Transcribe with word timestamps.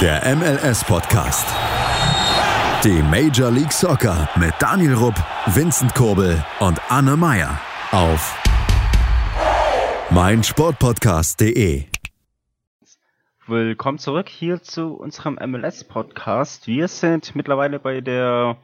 Der 0.00 0.22
MLS-Podcast. 0.36 1.44
Die 2.84 3.02
Major 3.02 3.50
League 3.50 3.72
Soccer 3.72 4.28
mit 4.36 4.54
Daniel 4.60 4.94
Rupp, 4.94 5.16
Vincent 5.46 5.92
Kurbel 5.96 6.40
und 6.60 6.80
Anne 6.88 7.16
Meyer 7.16 7.60
auf 7.90 8.40
meinsportpodcast.de. 10.10 11.86
Willkommen 13.48 13.98
zurück 13.98 14.28
hier 14.28 14.62
zu 14.62 14.94
unserem 14.94 15.34
MLS-Podcast. 15.34 16.68
Wir 16.68 16.86
sind 16.86 17.34
mittlerweile 17.34 17.80
bei 17.80 18.00
der 18.00 18.56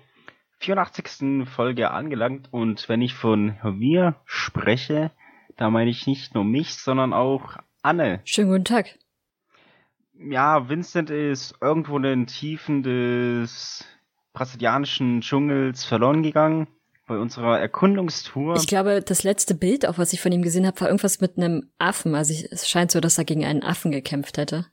84. 0.60 1.48
Folge 1.48 1.90
angelangt 1.90 2.46
und 2.52 2.88
wenn 2.88 3.02
ich 3.02 3.14
von 3.14 3.56
mir 3.64 4.14
spreche, 4.24 5.10
da 5.56 5.68
meine 5.70 5.90
ich 5.90 6.06
nicht 6.06 6.36
nur 6.36 6.44
mich, 6.44 6.76
sondern 6.76 7.12
auch 7.12 7.56
Anne. 7.82 8.20
Schönen 8.22 8.50
guten 8.50 8.64
Tag. 8.64 8.98
Ja, 10.18 10.68
Vincent 10.68 11.10
ist 11.10 11.54
irgendwo 11.60 11.96
in 11.96 12.02
den 12.02 12.26
Tiefen 12.26 12.82
des 12.82 13.84
brasilianischen 14.32 15.20
Dschungels 15.20 15.84
verloren 15.84 16.22
gegangen 16.22 16.68
bei 17.06 17.18
unserer 17.18 17.58
Erkundungstour. 17.58 18.56
Ich 18.56 18.66
glaube, 18.66 19.02
das 19.02 19.22
letzte 19.22 19.54
Bild, 19.54 19.86
auch 19.86 19.98
was 19.98 20.12
ich 20.12 20.20
von 20.20 20.32
ihm 20.32 20.42
gesehen 20.42 20.66
habe, 20.66 20.80
war 20.80 20.88
irgendwas 20.88 21.20
mit 21.20 21.36
einem 21.36 21.70
Affen. 21.78 22.14
Also 22.14 22.32
ich, 22.32 22.50
es 22.50 22.68
scheint 22.68 22.90
so, 22.90 23.00
dass 23.00 23.18
er 23.18 23.24
gegen 23.24 23.44
einen 23.44 23.62
Affen 23.62 23.92
gekämpft 23.92 24.38
hätte. 24.38 24.66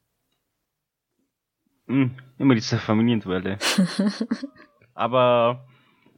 Hm, 1.88 2.16
immer 2.38 2.56
diese 2.56 2.78
Familienduelle. 2.78 3.58
Aber 4.94 5.68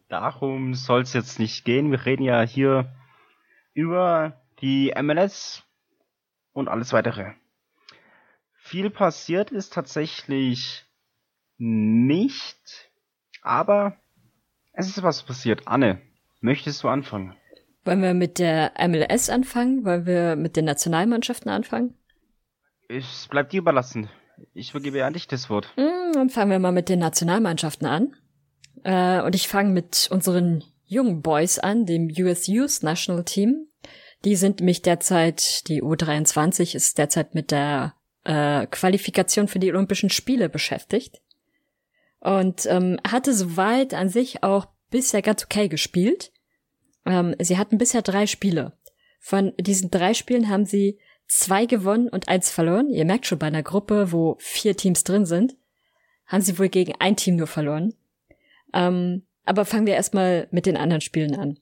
darum 0.09 0.73
soll 0.75 1.01
es 1.01 1.13
jetzt 1.13 1.39
nicht 1.39 1.65
gehen. 1.65 1.91
Wir 1.91 2.05
reden 2.05 2.23
ja 2.23 2.41
hier 2.41 2.93
über 3.73 4.41
die 4.61 4.93
MLS 5.01 5.63
und 6.51 6.67
alles 6.67 6.93
weitere. 6.93 7.33
Viel 8.73 8.89
passiert 8.89 9.51
ist 9.51 9.71
tatsächlich 9.71 10.83
nicht, 11.59 12.89
aber 13.43 13.97
es 14.71 14.87
ist 14.87 15.03
was 15.03 15.21
passiert. 15.21 15.67
Anne, 15.67 16.01
möchtest 16.41 16.81
du 16.81 16.87
anfangen? 16.87 17.35
Wollen 17.85 18.01
wir 18.01 18.15
mit 18.15 18.39
der 18.39 18.73
MLS 18.79 19.29
anfangen? 19.29 19.85
Wollen 19.85 20.07
wir 20.07 20.35
mit 20.35 20.55
den 20.55 20.65
Nationalmannschaften 20.65 21.51
anfangen? 21.51 21.93
Es 22.89 23.27
bleibt 23.29 23.53
dir 23.53 23.59
überlassen. 23.59 24.09
Ich 24.55 24.71
übergebe 24.71 24.97
ja 24.97 25.05
an 25.05 25.13
dich 25.13 25.27
das 25.27 25.51
Wort. 25.51 25.71
Hm, 25.75 26.13
dann 26.13 26.31
fangen 26.31 26.49
wir 26.49 26.57
mal 26.57 26.71
mit 26.71 26.89
den 26.89 26.97
Nationalmannschaften 26.97 27.85
an. 27.85 28.15
Äh, 28.83 29.21
und 29.21 29.35
ich 29.35 29.47
fange 29.47 29.69
mit 29.69 30.07
unseren 30.09 30.63
jungen 30.85 31.21
Boys 31.21 31.59
an, 31.59 31.85
dem 31.85 32.11
US 32.17 32.47
Youth 32.47 32.81
National 32.81 33.23
Team. 33.23 33.67
Die 34.25 34.35
sind 34.35 34.61
nämlich 34.61 34.81
derzeit, 34.81 35.67
die 35.67 35.83
U23 35.83 36.73
ist 36.73 36.97
derzeit 36.97 37.35
mit 37.35 37.51
der 37.51 37.93
äh, 38.23 38.65
Qualifikation 38.67 39.47
für 39.47 39.59
die 39.59 39.71
Olympischen 39.71 40.09
Spiele 40.09 40.49
beschäftigt. 40.49 41.21
Und 42.19 42.65
ähm, 42.67 42.99
hatte 43.05 43.33
soweit 43.33 43.93
an 43.93 44.07
sich 44.09 44.43
auch 44.43 44.67
bisher 44.89 45.21
ganz 45.21 45.43
okay 45.43 45.67
gespielt. 45.67 46.31
Ähm, 47.05 47.35
sie 47.39 47.57
hatten 47.57 47.77
bisher 47.77 48.01
drei 48.01 48.27
Spiele. 48.27 48.77
Von 49.19 49.53
diesen 49.59 49.91
drei 49.91 50.13
Spielen 50.13 50.49
haben 50.49 50.65
sie 50.65 50.99
zwei 51.27 51.65
gewonnen 51.65 52.09
und 52.09 52.27
eins 52.27 52.49
verloren. 52.49 52.89
Ihr 52.89 53.05
merkt 53.05 53.25
schon 53.25 53.39
bei 53.39 53.47
einer 53.47 53.63
Gruppe, 53.63 54.11
wo 54.11 54.37
vier 54.39 54.77
Teams 54.77 55.03
drin 55.03 55.25
sind, 55.25 55.55
haben 56.27 56.41
sie 56.41 56.57
wohl 56.59 56.69
gegen 56.69 56.93
ein 56.99 57.15
Team 57.15 57.35
nur 57.35 57.47
verloren. 57.47 57.93
Ähm, 58.73 59.23
aber 59.45 59.65
fangen 59.65 59.85
wir 59.85 59.95
erstmal 59.95 60.47
mit 60.51 60.65
den 60.65 60.77
anderen 60.77 61.01
Spielen 61.01 61.35
an. 61.35 61.59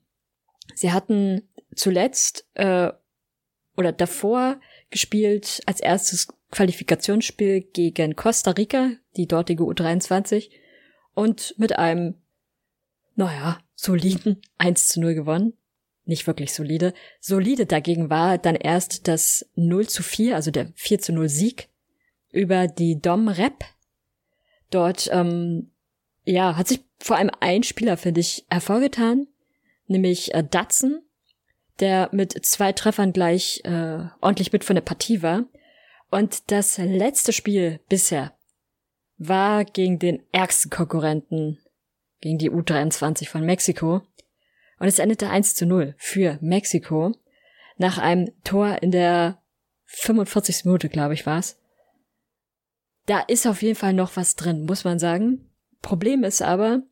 Sie 0.74 0.92
hatten 0.92 1.48
zuletzt 1.74 2.46
äh, 2.54 2.90
oder 3.76 3.92
davor 3.92 4.60
gespielt 4.90 5.60
als 5.66 5.80
erstes 5.80 6.28
Qualifikationsspiel 6.52 7.62
gegen 7.72 8.14
Costa 8.14 8.52
Rica, 8.52 8.92
die 9.16 9.26
dortige 9.26 9.64
U23, 9.64 10.50
und 11.14 11.54
mit 11.58 11.78
einem, 11.78 12.14
naja, 13.16 13.58
soliden 13.74 14.40
1 14.58 14.88
zu 14.88 15.00
0 15.00 15.14
gewonnen. 15.14 15.54
Nicht 16.04 16.26
wirklich 16.26 16.52
solide. 16.52 16.94
Solide 17.20 17.66
dagegen 17.66 18.10
war 18.10 18.38
dann 18.38 18.54
erst 18.54 19.08
das 19.08 19.48
0 19.54 19.88
zu 19.88 20.02
4, 20.02 20.36
also 20.36 20.50
der 20.50 20.72
4 20.74 21.00
zu 21.00 21.12
0 21.12 21.28
Sieg 21.28 21.68
über 22.30 22.66
die 22.66 23.00
Dom 23.00 23.28
Rep. 23.28 23.64
Dort, 24.70 25.08
ähm, 25.12 25.70
ja, 26.24 26.56
hat 26.56 26.68
sich 26.68 26.80
vor 26.98 27.16
allem 27.16 27.30
ein 27.40 27.62
Spieler, 27.62 27.96
finde 27.96 28.20
ich, 28.20 28.46
hervorgetan, 28.50 29.26
nämlich 29.86 30.34
äh, 30.34 30.44
Datsen, 30.48 31.02
der 31.80 32.08
mit 32.12 32.44
zwei 32.44 32.72
Treffern 32.72 33.12
gleich 33.12 33.60
äh, 33.64 34.06
ordentlich 34.20 34.52
mit 34.52 34.64
von 34.64 34.76
der 34.76 34.82
Partie 34.82 35.22
war. 35.22 35.44
Und 36.12 36.50
das 36.50 36.76
letzte 36.76 37.32
Spiel 37.32 37.80
bisher 37.88 38.36
war 39.16 39.64
gegen 39.64 39.98
den 39.98 40.22
ärgsten 40.30 40.70
Konkurrenten, 40.70 41.58
gegen 42.20 42.36
die 42.36 42.50
U23 42.50 43.30
von 43.30 43.46
Mexiko. 43.46 44.02
Und 44.78 44.86
es 44.88 44.98
endete 44.98 45.30
1 45.30 45.54
zu 45.54 45.64
0 45.64 45.94
für 45.96 46.38
Mexiko 46.42 47.16
nach 47.78 47.96
einem 47.96 48.30
Tor 48.44 48.82
in 48.82 48.90
der 48.90 49.42
45. 49.86 50.66
Minute, 50.66 50.90
glaube 50.90 51.14
ich, 51.14 51.24
war's. 51.24 51.58
Da 53.06 53.20
ist 53.20 53.46
auf 53.46 53.62
jeden 53.62 53.76
Fall 53.76 53.94
noch 53.94 54.14
was 54.14 54.36
drin, 54.36 54.66
muss 54.66 54.84
man 54.84 54.98
sagen. 54.98 55.50
Problem 55.80 56.24
ist 56.24 56.42
aber, 56.42 56.82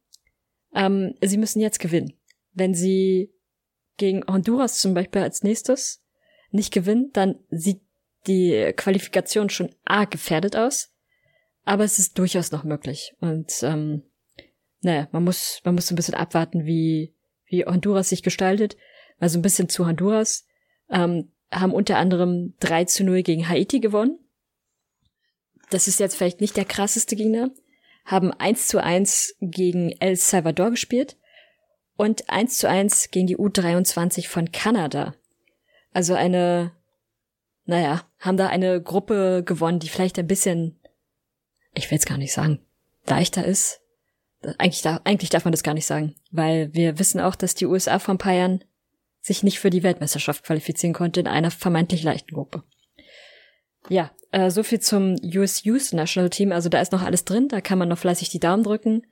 ähm, 0.74 1.14
sie 1.20 1.36
müssen 1.36 1.60
jetzt 1.60 1.78
gewinnen. 1.78 2.14
Wenn 2.54 2.72
sie 2.72 3.34
gegen 3.98 4.24
Honduras 4.26 4.78
zum 4.78 4.94
Beispiel 4.94 5.20
als 5.20 5.42
nächstes 5.42 6.02
nicht 6.52 6.72
gewinnen, 6.72 7.10
dann 7.12 7.38
sieht 7.50 7.82
die 8.26 8.72
Qualifikation 8.76 9.50
schon 9.50 9.74
arg 9.84 10.10
gefährdet 10.10 10.56
aus. 10.56 10.92
Aber 11.64 11.84
es 11.84 11.98
ist 11.98 12.18
durchaus 12.18 12.52
noch 12.52 12.64
möglich. 12.64 13.14
Und 13.20 13.62
ähm, 13.62 14.02
naja, 14.80 15.08
man 15.12 15.24
muss, 15.24 15.60
man 15.64 15.74
muss 15.74 15.90
ein 15.90 15.96
bisschen 15.96 16.14
abwarten, 16.14 16.64
wie, 16.64 17.14
wie 17.46 17.64
Honduras 17.64 18.08
sich 18.08 18.22
gestaltet. 18.22 18.76
Also 19.18 19.38
ein 19.38 19.42
bisschen 19.42 19.68
zu 19.68 19.86
Honduras. 19.86 20.46
Ähm, 20.88 21.30
haben 21.50 21.72
unter 21.72 21.98
anderem 21.98 22.54
3 22.60 22.84
zu 22.84 23.04
0 23.04 23.22
gegen 23.22 23.48
Haiti 23.48 23.80
gewonnen. 23.80 24.18
Das 25.70 25.88
ist 25.88 26.00
jetzt 26.00 26.16
vielleicht 26.16 26.40
nicht 26.40 26.56
der 26.56 26.64
krasseste 26.64 27.16
Gegner. 27.16 27.50
Haben 28.04 28.32
1 28.32 28.68
zu 28.68 28.82
1 28.82 29.36
gegen 29.40 29.92
El 30.00 30.16
Salvador 30.16 30.70
gespielt 30.70 31.16
und 31.96 32.30
1 32.30 32.58
zu 32.58 32.68
1 32.68 33.10
gegen 33.10 33.26
die 33.26 33.36
U23 33.36 34.28
von 34.28 34.52
Kanada. 34.52 35.14
Also 35.92 36.14
eine, 36.14 36.72
naja, 37.70 38.02
haben 38.18 38.36
da 38.36 38.48
eine 38.48 38.82
Gruppe 38.82 39.44
gewonnen, 39.46 39.78
die 39.78 39.88
vielleicht 39.88 40.18
ein 40.18 40.26
bisschen, 40.26 40.76
ich 41.72 41.88
will 41.90 41.98
es 41.98 42.04
gar 42.04 42.18
nicht 42.18 42.32
sagen, 42.32 42.58
leichter 43.06 43.44
ist. 43.44 43.80
Eigentlich, 44.58 44.84
eigentlich 45.04 45.30
darf 45.30 45.44
man 45.44 45.52
das 45.52 45.62
gar 45.62 45.74
nicht 45.74 45.86
sagen, 45.86 46.16
weil 46.32 46.74
wir 46.74 46.98
wissen 46.98 47.20
auch, 47.20 47.36
dass 47.36 47.54
die 47.54 47.66
USA 47.66 48.00
vor 48.00 48.14
ein 48.14 48.18
paar 48.18 48.32
Jahren 48.32 48.64
sich 49.20 49.44
nicht 49.44 49.60
für 49.60 49.70
die 49.70 49.84
Weltmeisterschaft 49.84 50.42
qualifizieren 50.42 50.94
konnte 50.94 51.20
in 51.20 51.28
einer 51.28 51.52
vermeintlich 51.52 52.02
leichten 52.02 52.34
Gruppe. 52.34 52.64
Ja, 53.88 54.10
äh, 54.32 54.50
so 54.50 54.64
viel 54.64 54.80
zum 54.80 55.14
US 55.22 55.62
Youth 55.62 55.92
National 55.92 56.30
Team. 56.30 56.50
Also 56.50 56.68
da 56.70 56.80
ist 56.80 56.90
noch 56.90 57.02
alles 57.02 57.24
drin, 57.24 57.46
da 57.46 57.60
kann 57.60 57.78
man 57.78 57.88
noch 57.88 57.98
fleißig 57.98 58.30
die 58.30 58.40
Daumen 58.40 58.64
drücken. 58.64 59.06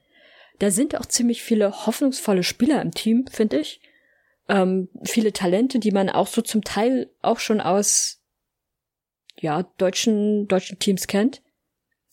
Da 0.59 0.73
sind 0.73 0.99
auch 0.99 1.07
ziemlich 1.07 1.45
viele 1.45 1.87
hoffnungsvolle 1.87 2.43
Spieler 2.43 2.83
im 2.83 2.91
Team, 2.91 3.29
finde 3.31 3.61
ich. 3.61 3.81
Ähm, 4.49 4.89
viele 5.05 5.33
Talente, 5.33 5.79
die 5.79 5.93
man 5.93 6.09
auch 6.09 6.27
so 6.27 6.43
zum 6.43 6.65
Teil 6.65 7.09
auch 7.23 7.39
schon 7.39 7.61
aus 7.61 8.18
ja 9.41 9.63
deutschen 9.79 10.49
deutschen 10.49 10.79
Teams 10.79 11.07
kennt 11.07 11.43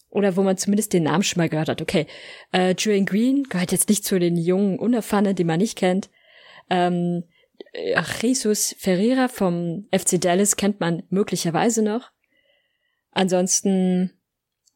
oder 0.10 0.38
wo 0.38 0.44
man 0.44 0.58
zumindest 0.58 0.94
den 0.94 1.04
Namen 1.04 1.24
schon 1.24 1.42
mal 1.42 1.50
gehört 1.50 1.70
hat. 1.70 1.82
Okay, 1.82 2.08
äh, 2.54 2.74
Julian 2.78 3.06
Green 3.06 3.44
gehört 3.44 3.72
jetzt 3.72 3.90
nicht 3.90 4.06
zu 4.06 4.18
den 4.18 4.38
jungen 4.38 4.80
Unerfahrenen, 4.80 5.36
die 5.36 5.44
man 5.44 5.60
nicht 5.60 5.78
kennt. 5.78 6.10
Ähm, 6.70 7.26
äh, 7.74 8.02
Jesus 8.22 8.76
Ferreira 8.80 9.28
vom 9.28 9.88
FC 9.92 10.20
Dallas 10.20 10.56
kennt 10.56 10.80
man 10.80 11.04
möglicherweise 11.10 11.82
noch. 11.82 12.12
Ansonsten, 13.12 14.12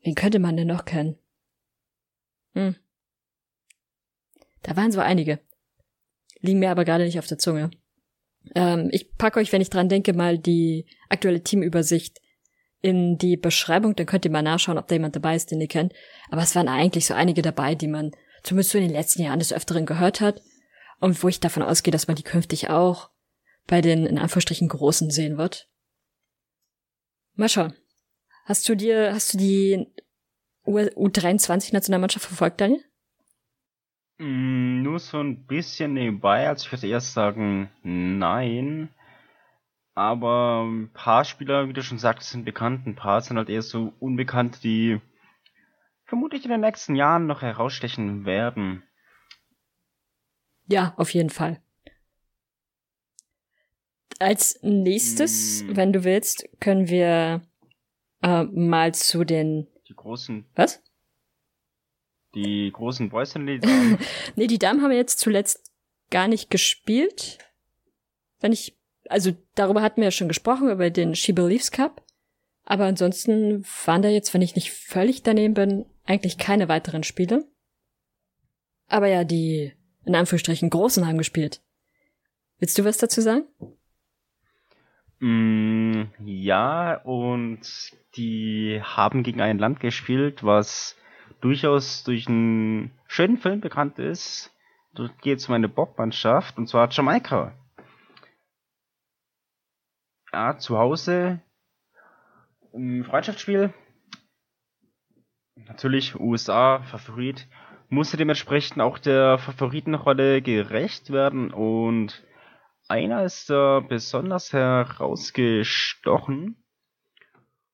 wen 0.03 0.15
könnte 0.15 0.39
man 0.39 0.57
denn 0.57 0.67
noch 0.67 0.85
kennen? 0.85 1.17
Hm. 2.53 2.75
Da 4.63 4.75
waren 4.75 4.91
so 4.91 4.99
einige. 4.99 5.39
Liegen 6.41 6.59
mir 6.59 6.71
aber 6.71 6.85
gerade 6.85 7.05
nicht 7.05 7.19
auf 7.19 7.27
der 7.27 7.37
Zunge. 7.37 7.71
Ähm, 8.55 8.89
ich 8.91 9.15
packe 9.17 9.39
euch, 9.39 9.51
wenn 9.51 9.61
ich 9.61 9.69
dran 9.69 9.89
denke, 9.89 10.13
mal 10.13 10.37
die 10.37 10.85
aktuelle 11.09 11.43
Teamübersicht 11.43 12.19
in 12.81 13.17
die 13.17 13.37
Beschreibung, 13.37 13.95
dann 13.95 14.05
könnt 14.05 14.25
ihr 14.25 14.31
mal 14.31 14.41
nachschauen, 14.41 14.77
ob 14.77 14.87
da 14.87 14.95
jemand 14.95 15.15
dabei 15.15 15.35
ist, 15.35 15.51
den 15.51 15.61
ihr 15.61 15.67
kennt. 15.67 15.93
Aber 16.29 16.41
es 16.41 16.55
waren 16.55 16.67
eigentlich 16.67 17.05
so 17.05 17.13
einige 17.13 17.41
dabei, 17.41 17.75
die 17.75 17.87
man 17.87 18.11
zumindest 18.43 18.71
so 18.71 18.77
in 18.77 18.85
den 18.85 18.93
letzten 18.93 19.23
Jahren 19.23 19.39
des 19.39 19.53
Öfteren 19.53 19.85
gehört 19.85 20.21
hat. 20.21 20.41
Und 20.99 21.21
wo 21.23 21.27
ich 21.27 21.39
davon 21.39 21.63
ausgehe, 21.63 21.91
dass 21.91 22.07
man 22.07 22.15
die 22.15 22.23
künftig 22.23 22.69
auch 22.69 23.09
bei 23.67 23.81
den 23.81 24.05
in 24.05 24.17
Anführungsstrichen 24.17 24.67
Großen 24.67 25.11
sehen 25.11 25.37
wird. 25.37 25.69
Mal 27.35 27.49
schauen. 27.49 27.73
Hast 28.45 28.67
du 28.67 28.75
dir, 28.75 29.13
hast 29.13 29.33
du 29.33 29.37
die 29.37 29.87
U23-Nationalmannschaft 30.65 32.25
verfolgt, 32.25 32.59
Daniel? 32.59 32.83
Mm, 34.17 34.81
nur 34.81 34.99
so 34.99 35.19
ein 35.19 35.45
bisschen 35.45 35.93
nebenbei, 35.93 36.47
also 36.47 36.65
ich 36.65 36.71
würde 36.71 36.87
erst 36.87 37.13
sagen, 37.13 37.69
nein. 37.83 38.89
Aber 39.95 40.63
ein 40.65 40.91
paar 40.93 41.25
Spieler, 41.25 41.67
wie 41.67 41.73
du 41.73 41.83
schon 41.83 41.97
sagtest, 41.99 42.29
sind 42.31 42.45
bekannt. 42.45 42.85
Ein 42.87 42.95
paar 42.95 43.21
sind 43.21 43.37
halt 43.37 43.49
eher 43.49 43.61
so 43.61 43.93
unbekannt, 43.99 44.63
die 44.63 45.01
vermutlich 46.05 46.45
in 46.45 46.51
den 46.51 46.61
nächsten 46.61 46.95
Jahren 46.95 47.27
noch 47.27 47.41
herausstechen 47.41 48.25
werden. 48.25 48.83
Ja, 50.67 50.93
auf 50.97 51.13
jeden 51.13 51.29
Fall. 51.29 51.61
Als 54.19 54.59
nächstes, 54.61 55.63
Mm. 55.63 55.75
wenn 55.75 55.93
du 55.93 56.03
willst, 56.03 56.47
können 56.59 56.89
wir 56.89 57.41
äh, 58.21 58.43
mal 58.43 58.93
zu 58.93 59.23
den. 59.23 59.67
Die 59.87 59.95
großen, 59.95 60.45
Was? 60.55 60.83
die 62.35 62.69
großen 62.71 63.09
Boys 63.09 63.35
und 63.35 63.47
die 63.47 63.59
Damen. 63.59 63.97
Nee, 64.35 64.47
die 64.47 64.59
Damen 64.59 64.81
haben 64.83 64.91
jetzt 64.91 65.19
zuletzt 65.19 65.71
gar 66.11 66.27
nicht 66.27 66.49
gespielt. 66.49 67.39
Wenn 68.39 68.51
ich. 68.53 68.77
Also 69.09 69.35
darüber 69.55 69.81
hatten 69.81 69.97
wir 69.97 70.05
ja 70.05 70.11
schon 70.11 70.27
gesprochen, 70.27 70.69
über 70.69 70.89
den 70.89 71.15
She 71.15 71.33
Believes 71.33 71.71
Cup. 71.71 72.05
Aber 72.63 72.85
ansonsten 72.85 73.65
waren 73.85 74.03
da 74.03 74.09
jetzt, 74.09 74.33
wenn 74.33 74.43
ich 74.43 74.55
nicht 74.55 74.71
völlig 74.71 75.23
daneben 75.23 75.55
bin, 75.55 75.85
eigentlich 76.05 76.37
keine 76.37 76.69
weiteren 76.69 77.03
Spiele. 77.03 77.45
Aber 78.87 79.07
ja, 79.07 79.23
die 79.23 79.73
in 80.05 80.15
Anführungsstrichen 80.15 80.69
Großen 80.69 81.07
haben 81.07 81.17
gespielt. 81.17 81.61
Willst 82.59 82.77
du 82.77 82.85
was 82.85 82.97
dazu 82.97 83.21
sagen? 83.21 83.43
Mm, 85.19 86.03
ja, 86.25 86.95
und 87.03 87.61
die 88.15 88.81
haben 88.83 89.23
gegen 89.23 89.41
ein 89.41 89.59
Land 89.59 89.79
gespielt, 89.79 90.43
was 90.43 90.95
durchaus 91.41 92.03
durch 92.03 92.27
einen 92.27 92.91
schönen 93.07 93.37
Film 93.37 93.61
bekannt 93.61 93.97
ist. 93.97 94.51
Dort 94.93 95.19
geht 95.21 95.39
es 95.39 95.47
um 95.47 95.55
eine 95.55 95.69
Bobmannschaft, 95.69 96.57
und 96.57 96.67
zwar 96.67 96.89
Jamaika. 96.91 97.53
Ja, 100.31 100.57
zu 100.57 100.77
Hause 100.77 101.41
im 102.73 103.03
Freundschaftsspiel. 103.03 103.73
Natürlich 105.55 106.19
USA, 106.19 106.83
Favorit. 106.83 107.47
Musste 107.89 108.17
dementsprechend 108.17 108.81
auch 108.81 108.99
der 108.99 109.39
Favoritenrolle 109.39 110.43
gerecht 110.43 111.11
werden 111.11 111.51
und 111.51 112.23
einer 112.87 113.23
ist 113.23 113.49
da 113.49 113.79
besonders 113.79 114.53
herausgestochen. 114.53 116.63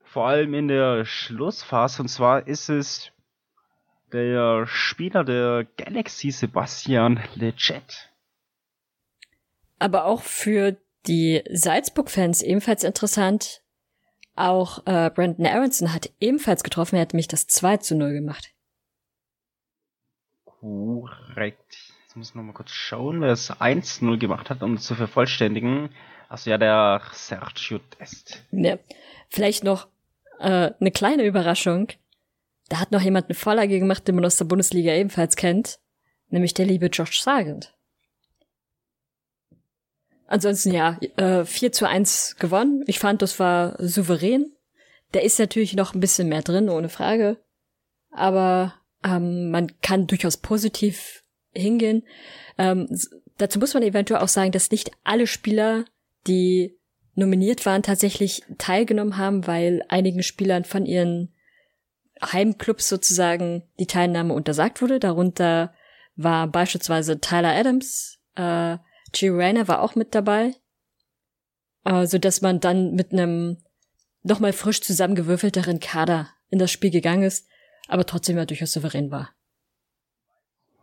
Vor 0.04 0.28
allem 0.28 0.54
in 0.54 0.70
der 0.70 1.04
Schlussphase. 1.06 2.02
Und 2.02 2.08
zwar 2.08 2.48
ist 2.48 2.70
es 2.70 3.12
der 4.14 4.66
Spieler 4.68 5.26
der 5.26 5.66
Galaxy 5.78 6.32
Sebastian 6.32 7.22
Legit. 7.36 8.10
Aber 9.80 10.06
auch 10.06 10.22
für 10.22 10.78
die 11.08 11.44
Salzburg-Fans 11.52 12.42
ebenfalls 12.42 12.84
interessant. 12.84 13.62
Auch 14.36 14.80
äh, 14.86 15.10
Brandon 15.10 15.46
Aronson 15.46 15.94
hat 15.94 16.12
ebenfalls 16.20 16.64
getroffen. 16.64 16.96
Er 16.96 17.04
hat 17.04 17.14
mich 17.14 17.28
das 17.28 17.48
2 17.48 17.78
zu 17.78 17.96
0 17.96 18.14
gemacht. 18.14 18.52
Korrekt. 20.46 21.78
Jetzt 22.04 22.16
muss 22.16 22.30
ich 22.30 22.36
noch 22.36 22.44
mal 22.44 22.54
kurz 22.54 22.72
schauen, 22.72 23.22
wer 23.22 23.30
es 23.30 23.52
1-0 23.52 24.18
gemacht 24.18 24.50
hat, 24.50 24.62
um 24.62 24.76
es 24.76 24.84
zu 24.84 24.96
vervollständigen. 24.96 25.90
Also 26.28 26.50
ja, 26.50 26.58
der 26.58 27.02
Sergio 27.14 27.80
Dest. 28.00 28.44
Ja. 28.52 28.78
Vielleicht 29.30 29.64
noch 29.64 29.88
äh, 30.40 30.72
eine 30.80 30.92
kleine 30.92 31.24
Überraschung. 31.24 31.88
Da 32.68 32.80
hat 32.80 32.92
noch 32.92 33.02
jemand 33.02 33.28
eine 33.28 33.36
Vorlage 33.36 33.80
gemacht, 33.80 34.08
den 34.08 34.16
man 34.16 34.26
aus 34.26 34.38
der 34.38 34.46
Bundesliga 34.46 34.94
ebenfalls 34.94 35.36
kennt. 35.36 35.80
Nämlich 36.30 36.54
der 36.54 36.66
liebe 36.66 36.88
Josh 36.88 37.22
Sargent. 37.22 37.76
Ansonsten 40.28 40.74
ja, 40.74 40.98
äh, 41.18 41.46
4 41.46 41.72
zu 41.72 41.88
1 41.88 42.38
gewonnen. 42.40 42.84
Ich 42.88 43.00
fand, 43.00 43.22
das 43.22 43.40
war 43.40 43.76
souverän. 43.80 44.52
Da 45.12 45.20
ist 45.20 45.40
natürlich 45.40 45.76
noch 45.76 45.94
ein 45.94 46.00
bisschen 46.00 46.30
mehr 46.30 46.42
drin, 46.42 46.70
ohne 46.70 46.90
Frage. 46.90 47.38
Aber 48.12 48.74
ähm, 49.04 49.52
man 49.52 49.72
kann 49.82 50.08
durchaus 50.08 50.38
positiv 50.38 51.24
hingehen. 51.52 52.04
Ähm, 52.58 52.88
dazu 53.38 53.60
muss 53.60 53.74
man 53.74 53.84
eventuell 53.84 54.22
auch 54.22 54.28
sagen, 54.28 54.52
dass 54.52 54.72
nicht 54.72 54.92
alle 55.04 55.28
Spieler, 55.28 55.86
die 56.28 56.78
nominiert 57.14 57.66
waren, 57.66 57.84
tatsächlich 57.84 58.44
teilgenommen 58.58 59.18
haben, 59.18 59.48
weil 59.48 59.84
einigen 59.88 60.24
Spielern 60.24 60.66
von 60.66 60.86
ihren 60.86 61.34
Heimclubs 62.22 62.90
sozusagen 62.90 63.64
die 63.80 63.88
Teilnahme 63.88 64.34
untersagt 64.34 64.82
wurde. 64.82 65.00
Darunter 65.00 65.74
war 66.16 66.48
beispielsweise 66.48 67.20
Tyler 67.20 67.56
Adams, 67.56 68.20
äh, 68.36 68.78
Reyna 69.24 69.68
war 69.68 69.82
auch 69.82 69.96
mit 69.96 70.14
dabei, 70.16 70.56
äh, 71.84 72.06
so 72.06 72.18
dass 72.18 72.42
man 72.42 72.60
dann 72.60 72.94
mit 72.94 73.12
einem 73.12 73.58
nochmal 74.24 74.54
frisch 74.54 74.82
zusammengewürfelteren 74.82 75.80
Kader 75.80 76.30
in 76.50 76.60
das 76.60 76.72
Spiel 76.72 76.92
gegangen 76.92 77.24
ist, 77.24 77.48
aber 77.88 78.06
trotzdem 78.06 78.38
ja 78.38 78.46
durchaus 78.46 78.74
souverän 78.74 79.12
war. 79.12 79.32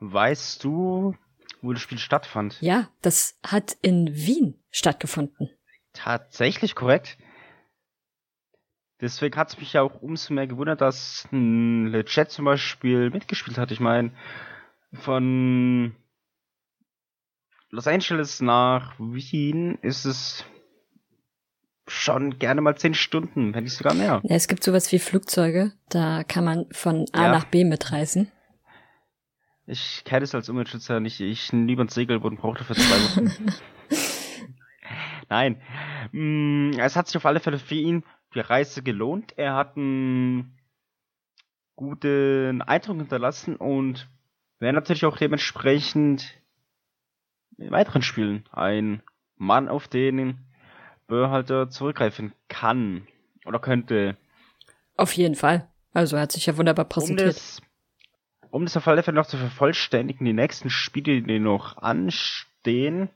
Weißt 0.00 0.64
du, 0.64 1.14
wo 1.60 1.72
das 1.72 1.82
Spiel 1.82 1.98
stattfand? 1.98 2.60
Ja, 2.60 2.88
das 3.02 3.38
hat 3.44 3.76
in 3.82 4.14
Wien 4.14 4.60
stattgefunden. 4.70 5.50
Tatsächlich 5.92 6.74
korrekt. 6.74 7.18
Deswegen 9.00 9.36
hat 9.36 9.48
es 9.48 9.58
mich 9.58 9.72
ja 9.72 9.82
auch 9.82 10.00
umso 10.00 10.32
mehr 10.32 10.46
gewundert, 10.46 10.80
dass 10.80 11.26
ein 11.32 11.88
Legit 11.88 12.30
zum 12.30 12.44
Beispiel 12.44 13.10
mitgespielt 13.10 13.58
hat. 13.58 13.72
Ich 13.72 13.80
meine, 13.80 14.12
von 14.92 15.94
Los 17.74 17.86
Angeles 17.86 18.42
nach 18.42 18.92
Wien 18.98 19.78
ist 19.80 20.04
es 20.04 20.44
schon 21.88 22.38
gerne 22.38 22.60
mal 22.60 22.76
zehn 22.76 22.92
Stunden, 22.92 23.54
wenn 23.54 23.64
nicht 23.64 23.74
sogar 23.76 23.94
mehr. 23.94 24.20
Ja, 24.24 24.36
es 24.36 24.46
gibt 24.46 24.62
sowas 24.62 24.92
wie 24.92 24.98
Flugzeuge, 24.98 25.72
da 25.88 26.22
kann 26.22 26.44
man 26.44 26.66
von 26.70 27.06
A 27.12 27.22
Ja. 27.24 27.32
nach 27.32 27.44
B 27.46 27.64
mitreisen. 27.64 28.30
Ich 29.66 30.02
kenne 30.04 30.24
es 30.24 30.34
als 30.34 30.48
Umweltschützer 30.50 31.00
nicht. 31.00 31.20
Ich 31.20 31.50
lieber 31.52 31.82
ein 31.84 31.88
Segelboot 31.88 32.32
und 32.32 32.40
brauchte 32.40 32.64
für 32.64 32.74
zwei 32.74 32.82
Wochen. 32.82 33.52
Nein. 35.30 35.62
Mm, 36.12 36.72
Es 36.78 36.94
hat 36.94 37.06
sich 37.06 37.16
auf 37.16 37.24
alle 37.24 37.40
Fälle 37.40 37.58
für 37.58 37.74
ihn 37.76 38.04
die 38.34 38.40
Reise 38.40 38.82
gelohnt. 38.82 39.32
Er 39.38 39.54
hat 39.54 39.76
einen 39.76 40.58
guten 41.74 42.60
Eindruck 42.60 42.98
hinterlassen 42.98 43.56
und 43.56 44.08
wäre 44.58 44.74
natürlich 44.74 45.06
auch 45.06 45.16
dementsprechend 45.16 46.34
in 47.62 47.70
weiteren 47.70 48.02
Spielen 48.02 48.44
ein 48.52 49.02
Mann, 49.36 49.68
auf 49.68 49.88
den 49.88 50.38
Börhalter 51.06 51.68
zurückgreifen 51.68 52.32
kann 52.48 53.06
oder 53.44 53.58
könnte. 53.58 54.16
Auf 54.96 55.12
jeden 55.14 55.34
Fall. 55.34 55.68
Also 55.92 56.16
er 56.16 56.22
hat 56.22 56.32
sich 56.32 56.46
ja 56.46 56.56
wunderbar 56.56 56.84
Um 56.84 56.88
präsentiert. 56.88 57.28
das, 57.28 57.62
um 58.50 58.64
das 58.64 58.76
auf 58.76 58.86
alle 58.88 59.02
Fälle 59.02 59.16
noch 59.16 59.26
zu 59.26 59.36
vervollständigen, 59.36 60.24
die 60.24 60.32
nächsten 60.32 60.70
Spiele, 60.70 61.22
die 61.22 61.38
noch 61.38 61.78
anstehen, 61.78 63.10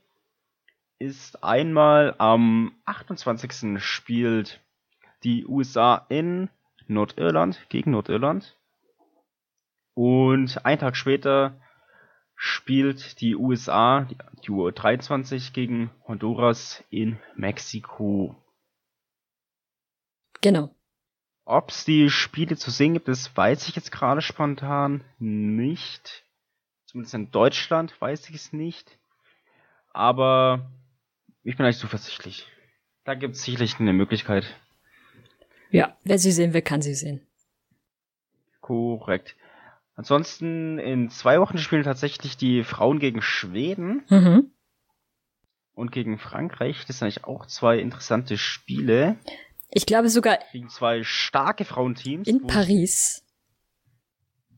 ist 0.99 1.43
einmal 1.43 2.15
am 2.17 2.73
28. 2.85 3.81
spielt 3.81 4.61
die 5.23 5.45
USA 5.45 6.05
in 6.09 6.49
Nordirland 6.87 7.65
gegen 7.69 7.91
Nordirland. 7.91 8.55
Und 9.93 10.65
einen 10.65 10.79
Tag 10.79 10.95
später 10.95 11.59
spielt 12.37 13.19
die 13.19 13.35
USA, 13.35 14.01
die, 14.01 14.15
die 14.45 14.51
U23 14.51 15.51
gegen 15.51 15.89
Honduras 16.07 16.83
in 16.91 17.19
Mexiko. 17.35 18.35
Genau. 20.41 20.73
Ob 21.45 21.71
es 21.71 21.83
die 21.83 22.09
Spiele 22.09 22.55
zu 22.55 22.69
sehen 22.69 22.93
gibt, 22.93 23.07
das 23.07 23.35
weiß 23.35 23.67
ich 23.67 23.75
jetzt 23.75 23.91
gerade 23.91 24.21
spontan 24.21 25.03
nicht. 25.17 26.23
Zumindest 26.85 27.15
in 27.15 27.31
Deutschland 27.31 27.99
weiß 27.99 28.29
ich 28.29 28.35
es 28.35 28.53
nicht. 28.53 28.97
Aber 29.91 30.69
ich 31.43 31.57
bin 31.57 31.65
eigentlich 31.65 31.79
zuversichtlich. 31.79 32.47
Da 33.03 33.15
gibt 33.15 33.35
es 33.35 33.43
sicherlich 33.43 33.79
eine 33.79 33.93
Möglichkeit. 33.93 34.45
Ja, 35.71 35.97
wer 36.03 36.19
sie 36.19 36.31
sehen 36.31 36.53
will, 36.53 36.61
kann 36.61 36.81
sie 36.81 36.93
sehen. 36.93 37.25
Korrekt. 38.61 39.35
Ansonsten 39.97 40.77
in 40.77 41.09
zwei 41.09 41.39
Wochen 41.41 41.57
spielen 41.57 41.83
tatsächlich 41.83 42.37
die 42.37 42.63
Frauen 42.63 42.99
gegen 42.99 43.21
Schweden 43.23 44.05
Mhm. 44.09 44.51
und 45.73 45.91
gegen 45.91 46.19
Frankreich. 46.19 46.85
Das 46.85 46.99
sind 46.99 47.07
eigentlich 47.07 47.23
auch 47.25 47.47
zwei 47.47 47.79
interessante 47.79 48.37
Spiele. 48.37 49.17
Ich 49.71 49.87
glaube 49.87 50.09
sogar 50.09 50.37
Gegen 50.53 50.69
zwei 50.69 51.03
starke 51.03 51.65
Frauenteams. 51.65 52.27
in 52.27 52.45
Paris. 52.45 53.25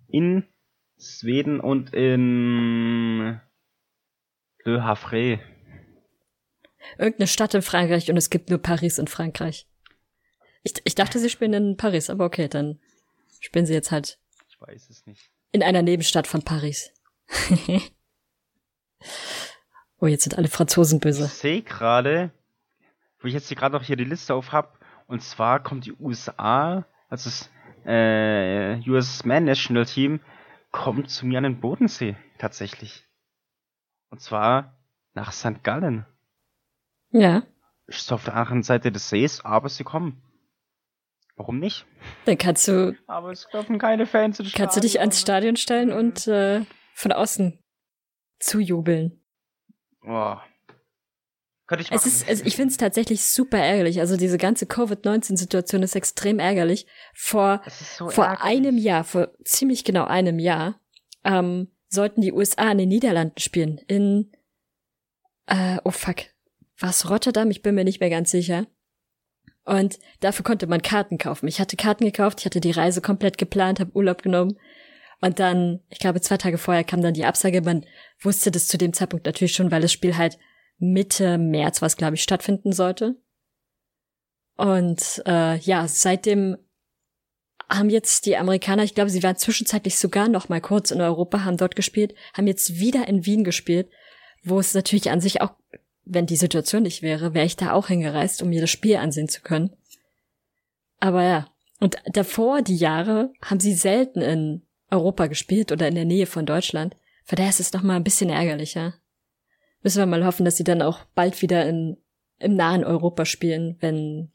In 0.10 0.46
Schweden 1.00 1.62
und 1.62 1.94
in 1.94 3.40
Le 4.66 4.84
Havre. 4.84 5.40
Irgendeine 6.98 7.28
Stadt 7.28 7.54
in 7.54 7.62
Frankreich 7.62 8.12
und 8.12 8.18
es 8.18 8.30
gibt 8.30 8.50
nur 8.50 8.60
Paris 8.60 8.98
in 8.98 9.08
Frankreich. 9.08 9.68
Ich, 10.64 10.74
ich 10.84 10.96
dachte, 10.96 11.18
sie 11.18 11.30
spielen 11.30 11.54
in 11.54 11.78
Paris, 11.78 12.10
aber 12.10 12.26
okay, 12.26 12.50
dann 12.50 12.80
spielen 13.40 13.66
sie 13.66 13.74
jetzt 13.74 13.92
halt 13.92 14.20
Ich 14.62 14.68
weiß 14.68 14.90
es 14.90 15.06
nicht. 15.06 15.32
in 15.52 15.64
einer 15.64 15.82
Nebenstadt 15.82 16.28
von 16.28 16.44
Paris. 16.44 16.92
oh, 20.00 20.08
jetzt 20.08 20.24
sind 20.24 20.38
alle 20.38 20.48
Franzosen 20.50 20.98
Ich 20.98 21.02
böse. 21.02 21.28
sehe 21.28 21.62
gerade, 21.62 22.32
wo 23.20 23.28
ich 23.28 23.34
jetzt 23.34 23.48
hier 23.48 23.58
gerade 23.58 23.76
noch 23.76 23.84
hier 23.84 23.96
die 23.96 24.04
Liste 24.04 24.34
auf 24.34 24.52
hab, 24.52 24.78
und 25.08 25.24
zwar 25.24 25.64
kommt 25.64 25.86
die 25.86 25.94
USA, 25.94 26.86
also 27.08 27.30
es 27.30 27.50
äh, 27.86 28.80
US 28.90 29.24
Man 29.26 29.46
National 29.46 29.86
Team 29.86 30.20
kommt 30.72 31.10
zu 31.10 31.26
mir 31.26 31.38
an 31.38 31.46
den 31.46 31.60
Bodensee, 31.62 32.16
tatsächlich. 32.38 33.06
Und 34.10 34.22
zwar 34.22 34.78
nach 35.14 35.32
St. 35.32 35.64
Gallen. 35.64 36.06
Ja. 37.12 37.44
Ist 37.88 38.12
auf 38.12 38.26
der 38.26 38.36
anderen 38.36 38.62
Seite 38.64 38.92
des 38.92 39.10
Sees, 39.10 39.44
aber 39.44 39.70
sie 39.70 39.84
kommen. 39.84 40.22
Warum 41.40 41.60
nicht? 41.60 41.86
Dann 42.26 42.38
kannst 42.38 42.68
du. 42.68 42.98
Aber 43.08 43.32
es 43.32 43.48
dürfen 43.48 43.80
keine 43.80 44.06
Fans 44.06 44.42
ins 44.42 44.52
Kannst 44.52 44.76
du 44.76 44.82
dich 44.82 45.00
ans 45.00 45.22
Stadion 45.22 45.56
stellen 45.56 45.90
und 45.90 46.28
äh, 46.28 46.66
von 46.94 47.14
außen 47.14 47.58
zujubeln. 48.40 49.24
Oh. 50.06 50.36
Könnte 51.66 51.86
ich 51.86 51.92
Es 51.94 52.06
ist, 52.06 52.28
also 52.28 52.44
ich 52.44 52.58
finde 52.58 52.72
es 52.72 52.78
tatsächlich 52.78 53.24
super 53.24 53.58
ärgerlich. 53.58 54.02
Also 54.02 54.18
diese 54.18 54.38
ganze 54.38 54.66
Covid-19-Situation 54.66 55.82
ist 55.82 55.96
extrem 55.96 56.40
ärgerlich. 56.40 56.88
Vor, 57.14 57.62
so 57.70 58.10
vor 58.10 58.26
ärgerlich. 58.26 58.58
einem 58.58 58.78
Jahr, 58.78 59.06
vor 59.06 59.30
ziemlich 59.46 59.86
genau 59.86 60.04
einem 60.04 60.40
Jahr, 60.40 60.82
ähm, 61.24 61.72
sollten 61.88 62.20
die 62.20 62.34
USA 62.34 62.70
in 62.70 62.80
den 62.80 62.90
Niederlanden 62.90 63.40
spielen. 63.40 63.78
In, 63.88 64.34
äh, 65.46 65.78
oh 65.86 65.92
fuck, 65.92 66.18
was 66.78 67.10
Rotterdam? 67.10 67.50
Ich 67.50 67.62
bin 67.62 67.76
mir 67.76 67.86
nicht 67.86 68.02
mehr 68.02 68.10
ganz 68.10 68.30
sicher. 68.30 68.68
Und 69.70 70.00
dafür 70.20 70.44
konnte 70.44 70.66
man 70.66 70.82
Karten 70.82 71.20
kaufen. 71.20 71.48
Ich 71.48 71.60
hatte 71.60 71.78
Karten 71.78 72.04
gekauft, 72.04 72.40
ich 72.40 72.46
hatte 72.48 72.60
die 72.60 72.72
Reise 72.72 73.02
komplett 73.02 73.38
geplant, 73.38 73.80
habe 73.80 73.96
Urlaub 73.96 74.24
genommen. 74.24 74.58
Und 75.22 75.38
dann, 75.38 75.82
ich 75.90 76.00
glaube, 76.00 76.22
zwei 76.22 76.38
Tage 76.38 76.58
vorher 76.58 76.84
kam 76.84 77.04
dann 77.04 77.14
die 77.14 77.26
Absage. 77.26 77.62
Man 77.62 77.86
wusste 78.20 78.50
das 78.50 78.66
zu 78.66 78.80
dem 78.80 78.94
Zeitpunkt 78.94 79.28
natürlich 79.28 79.54
schon, 79.54 79.70
weil 79.70 79.84
das 79.84 79.92
Spiel 79.92 80.18
halt 80.18 80.40
Mitte 80.80 81.38
März, 81.38 81.84
was 81.84 81.98
glaube 81.98 82.16
ich, 82.16 82.24
stattfinden 82.24 82.72
sollte. 82.72 83.22
Und 84.56 85.22
äh, 85.28 85.58
ja, 85.58 85.88
seitdem 85.88 86.58
haben 87.70 87.92
jetzt 87.92 88.26
die 88.26 88.38
Amerikaner, 88.38 88.84
ich 88.84 88.96
glaube, 88.96 89.12
sie 89.12 89.22
waren 89.22 89.36
zwischenzeitlich 89.36 90.00
sogar 90.00 90.30
noch 90.30 90.50
mal 90.50 90.62
kurz 90.62 90.90
in 90.90 91.00
Europa, 91.00 91.46
haben 91.46 91.58
dort 91.58 91.76
gespielt, 91.76 92.16
haben 92.34 92.48
jetzt 92.48 92.80
wieder 92.80 93.08
in 93.08 93.28
Wien 93.28 93.44
gespielt, 93.44 93.92
wo 94.44 94.60
es 94.60 94.74
natürlich 94.74 95.12
an 95.12 95.22
sich 95.22 95.42
auch, 95.42 95.52
wenn 96.10 96.26
die 96.26 96.36
Situation 96.36 96.84
nicht 96.84 97.02
wäre, 97.02 97.34
wäre 97.34 97.46
ich 97.46 97.56
da 97.56 97.72
auch 97.72 97.88
hingereist, 97.88 98.42
um 98.42 98.50
mir 98.50 98.62
das 98.62 98.72
Spiel 98.72 98.98
ansehen 98.98 99.30
zu 99.30 99.42
können. 99.42 99.70
Aber 101.00 101.24
ja, 101.24 101.48
und 101.80 101.98
davor, 102.08 102.62
die 102.62 102.76
Jahre, 102.76 103.32
haben 103.42 103.60
sie 103.60 103.74
selten 103.74 104.22
in 104.22 104.64
Europa 104.90 105.28
gespielt 105.28 105.72
oder 105.72 105.88
in 105.88 105.96
der 105.96 106.06
Nähe 106.06 106.26
von 106.26 106.46
Deutschland. 106.46 106.96
Von 107.24 107.38
daher 107.38 107.52
ist 107.52 107.60
es 107.60 107.74
noch 107.74 107.84
mal 107.84 107.96
ein 107.96 108.04
bisschen 108.04 108.30
ärgerlicher. 108.30 108.96
Müssen 109.84 110.00
wir 110.00 110.08
mal 110.08 110.26
hoffen, 110.26 110.46
dass 110.46 110.58
sie 110.58 110.64
dann 110.64 110.82
auch 110.82 111.06
bald 111.16 111.42
wieder 111.42 111.68
in, 111.68 111.98
im 112.40 112.56
nahen 112.56 112.84
Europa 112.84 113.26
spielen, 113.26 113.78
wenn, 113.80 114.32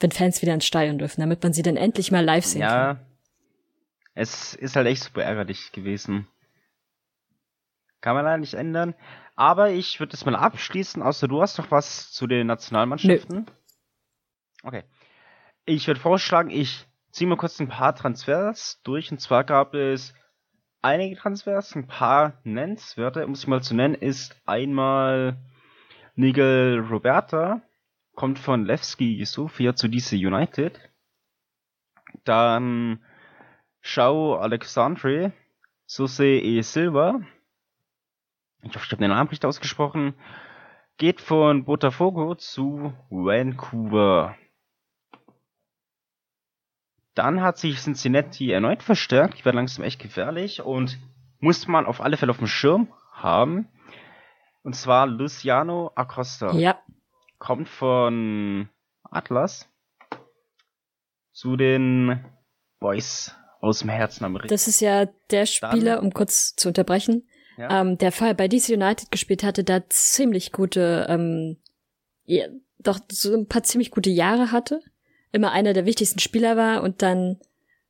wenn 0.00 0.10
Fans 0.10 0.42
wieder 0.42 0.54
ins 0.54 0.66
Stadion 0.66 0.98
dürfen, 0.98 1.20
damit 1.20 1.42
man 1.42 1.52
sie 1.52 1.62
dann 1.62 1.76
endlich 1.76 2.10
mal 2.10 2.24
live 2.24 2.44
sehen 2.44 2.62
kann. 2.62 2.96
Ja. 2.96 3.06
Es 4.14 4.54
ist 4.54 4.76
halt 4.76 4.86
echt 4.86 5.04
super 5.04 5.22
ärgerlich 5.22 5.72
gewesen. 5.72 6.28
Kann 8.00 8.16
man 8.16 8.24
leider 8.24 8.38
nicht 8.38 8.54
ändern. 8.54 8.94
Aber 9.36 9.70
ich 9.70 9.98
würde 9.98 10.14
es 10.14 10.24
mal 10.24 10.36
abschließen, 10.36 11.02
außer 11.02 11.26
du 11.28 11.42
hast 11.42 11.58
noch 11.58 11.70
was 11.70 12.12
zu 12.12 12.26
den 12.26 12.46
Nationalmannschaften. 12.46 13.46
Okay. 14.62 14.84
Ich 15.66 15.86
würde 15.86 16.00
vorschlagen, 16.00 16.50
ich 16.50 16.86
ziehe 17.10 17.28
mal 17.28 17.36
kurz 17.36 17.58
ein 17.60 17.68
paar 17.68 17.94
Transfers 17.94 18.80
durch. 18.84 19.10
Und 19.10 19.20
zwar 19.20 19.44
gab 19.44 19.74
es 19.74 20.14
einige 20.82 21.16
Transfers, 21.16 21.74
ein 21.74 21.86
paar 21.86 22.38
nennenswerte, 22.44 23.26
muss 23.26 23.42
ich 23.42 23.48
mal 23.48 23.62
zu 23.62 23.74
nennen, 23.74 23.94
ist 23.94 24.36
einmal 24.46 25.38
Nigel 26.14 26.80
Roberta, 26.80 27.62
kommt 28.14 28.38
von 28.38 28.64
Levski 28.64 29.24
Sofia 29.24 29.74
zu 29.74 29.88
DC 29.88 30.12
United. 30.12 30.78
Dann 32.24 33.02
Shao 33.80 34.36
Alexandre, 34.36 35.32
Sose 35.86 36.26
E. 36.26 36.60
Silva, 36.62 37.20
ich 38.64 38.74
hoffe, 38.74 38.86
ich 38.86 38.92
habe 38.92 39.00
den 39.02 39.10
Namen 39.10 39.28
richtig 39.28 39.48
ausgesprochen, 39.48 40.14
geht 40.96 41.20
von 41.20 41.64
Botafogo 41.64 42.34
zu 42.34 42.92
Vancouver. 43.10 44.36
Dann 47.14 47.42
hat 47.42 47.58
sich 47.58 47.78
Cincinnati 47.78 48.50
erneut 48.50 48.82
verstärkt, 48.82 49.38
die 49.38 49.44
werden 49.44 49.56
langsam 49.56 49.84
echt 49.84 50.00
gefährlich 50.00 50.62
und 50.62 50.98
muss 51.38 51.68
man 51.68 51.86
auf 51.86 52.00
alle 52.00 52.16
Fälle 52.16 52.30
auf 52.30 52.38
dem 52.38 52.46
Schirm 52.46 52.92
haben. 53.12 53.68
Und 54.62 54.74
zwar 54.74 55.06
Luciano 55.06 55.92
Acosta. 55.94 56.52
Ja. 56.54 56.78
Kommt 57.38 57.68
von 57.68 58.68
Atlas 59.02 59.68
zu 61.32 61.56
den 61.56 62.24
Boys 62.80 63.36
aus 63.60 63.80
dem 63.80 63.90
Herzen 63.90 64.24
Amerikas. 64.24 64.50
Das 64.50 64.68
ist 64.68 64.80
ja 64.80 65.06
der 65.30 65.46
Spieler, 65.46 66.02
um 66.02 66.12
kurz 66.12 66.54
zu 66.56 66.68
unterbrechen, 66.68 67.28
Ja. 67.56 67.80
ähm, 67.80 67.98
der 67.98 68.12
vorher 68.12 68.34
bei 68.34 68.48
DC 68.48 68.70
United 68.70 69.10
gespielt 69.10 69.42
hatte, 69.42 69.64
da 69.64 69.88
ziemlich 69.88 70.52
gute, 70.52 71.06
ähm, 71.08 71.56
ja, 72.24 72.46
doch 72.78 72.98
so 73.10 73.34
ein 73.34 73.46
paar 73.46 73.62
ziemlich 73.62 73.90
gute 73.90 74.10
Jahre 74.10 74.50
hatte, 74.52 74.80
immer 75.32 75.52
einer 75.52 75.72
der 75.72 75.86
wichtigsten 75.86 76.18
Spieler 76.18 76.56
war 76.56 76.82
und 76.82 77.02
dann 77.02 77.38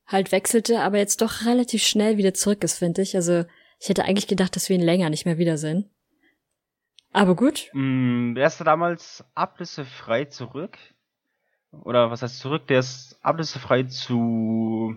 halt 0.07 0.31
wechselte, 0.31 0.81
aber 0.81 0.97
jetzt 0.99 1.21
doch 1.21 1.45
relativ 1.45 1.83
schnell 1.83 2.17
wieder 2.17 2.33
zurück 2.33 2.63
ist, 2.63 2.77
finde 2.77 3.01
ich. 3.01 3.15
Also 3.15 3.45
ich 3.79 3.89
hätte 3.89 4.05
eigentlich 4.05 4.27
gedacht, 4.27 4.55
dass 4.55 4.69
wir 4.69 4.75
ihn 4.75 4.83
länger 4.83 5.09
nicht 5.09 5.25
mehr 5.25 5.37
wiedersehen. 5.37 5.89
Aber 7.11 7.35
gut, 7.35 7.69
Mm, 7.73 8.35
Der 8.35 8.47
ist 8.47 8.59
da 8.59 8.65
damals 8.65 9.23
ablösefrei 9.35 10.25
zurück. 10.25 10.77
Oder 11.71 12.11
was 12.11 12.21
heißt 12.21 12.39
zurück? 12.39 12.67
Der 12.67 12.79
ist 12.79 13.17
ablösefrei 13.21 13.83
zu 13.83 14.95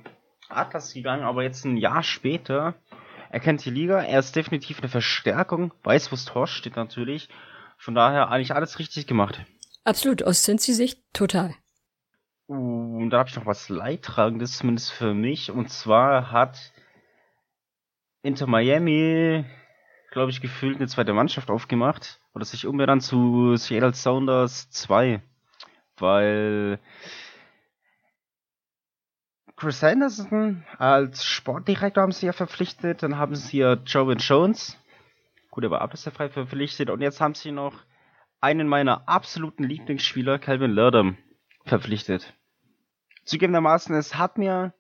Atlas 0.48 0.92
gegangen, 0.94 1.22
aber 1.24 1.42
jetzt 1.42 1.64
ein 1.64 1.76
Jahr 1.76 2.02
später. 2.02 2.74
Er 3.30 3.40
kennt 3.40 3.64
die 3.64 3.70
Liga, 3.70 4.00
er 4.00 4.18
ist 4.18 4.34
definitiv 4.34 4.78
eine 4.78 4.88
Verstärkung, 4.88 5.72
weiß, 5.82 6.10
wo 6.10 6.16
das 6.16 6.24
Tor 6.24 6.46
steht 6.46 6.76
natürlich. 6.76 7.28
Von 7.76 7.94
daher 7.94 8.30
eigentlich 8.30 8.54
alles 8.54 8.78
richtig 8.78 9.06
gemacht. 9.06 9.44
absolut, 9.84 10.22
aus 10.22 10.42
Cincy-Sicht 10.42 11.02
total. 11.12 11.54
Und 12.46 13.10
da 13.10 13.18
habe 13.18 13.28
ich 13.28 13.36
noch 13.36 13.46
was 13.46 13.68
Leidtragendes, 13.68 14.58
zumindest 14.58 14.90
für 14.90 15.12
mich. 15.12 15.50
Und 15.50 15.68
zwar 15.70 16.32
hat 16.32 16.72
Inter 18.22 18.46
Miami, 18.46 19.44
glaube 20.10 20.30
ich, 20.30 20.40
gefühlt 20.40 20.76
eine 20.76 20.88
zweite 20.88 21.12
Mannschaft 21.12 21.50
aufgemacht. 21.50 22.20
Oder 22.34 22.46
sich 22.46 22.66
umbenannt 22.66 23.02
zu 23.02 23.56
Seattle 23.56 23.94
Sounders 23.94 24.70
2. 24.70 25.22
Weil 25.98 26.78
Chris 29.58 29.82
Henderson 29.82 30.62
als 30.78 31.24
Sportdirektor 31.24 32.04
haben 32.04 32.12
sie 32.12 32.26
ja 32.26 32.32
verpflichtet. 32.32 33.02
Dann 33.02 33.16
haben 33.16 33.34
sie 33.34 33.58
ja 33.58 33.72
Jovan 33.74 34.18
Jones. 34.18 34.78
Gut, 35.50 35.64
er 35.64 35.72
war 35.72 35.80
ablösefrei 35.80 36.28
verpflichtet. 36.28 36.90
Und 36.90 37.00
jetzt 37.00 37.20
haben 37.20 37.34
sie 37.34 37.50
noch 37.50 37.74
einen 38.40 38.68
meiner 38.68 39.08
absoluten 39.08 39.64
Lieblingsspieler, 39.64 40.38
Calvin 40.38 40.70
Lerdam, 40.70 41.18
verpflichtet. 41.64 42.34
Zugegebenermaßen, 43.24 43.96
es 43.96 44.14
hat 44.14 44.38
mir 44.38 44.74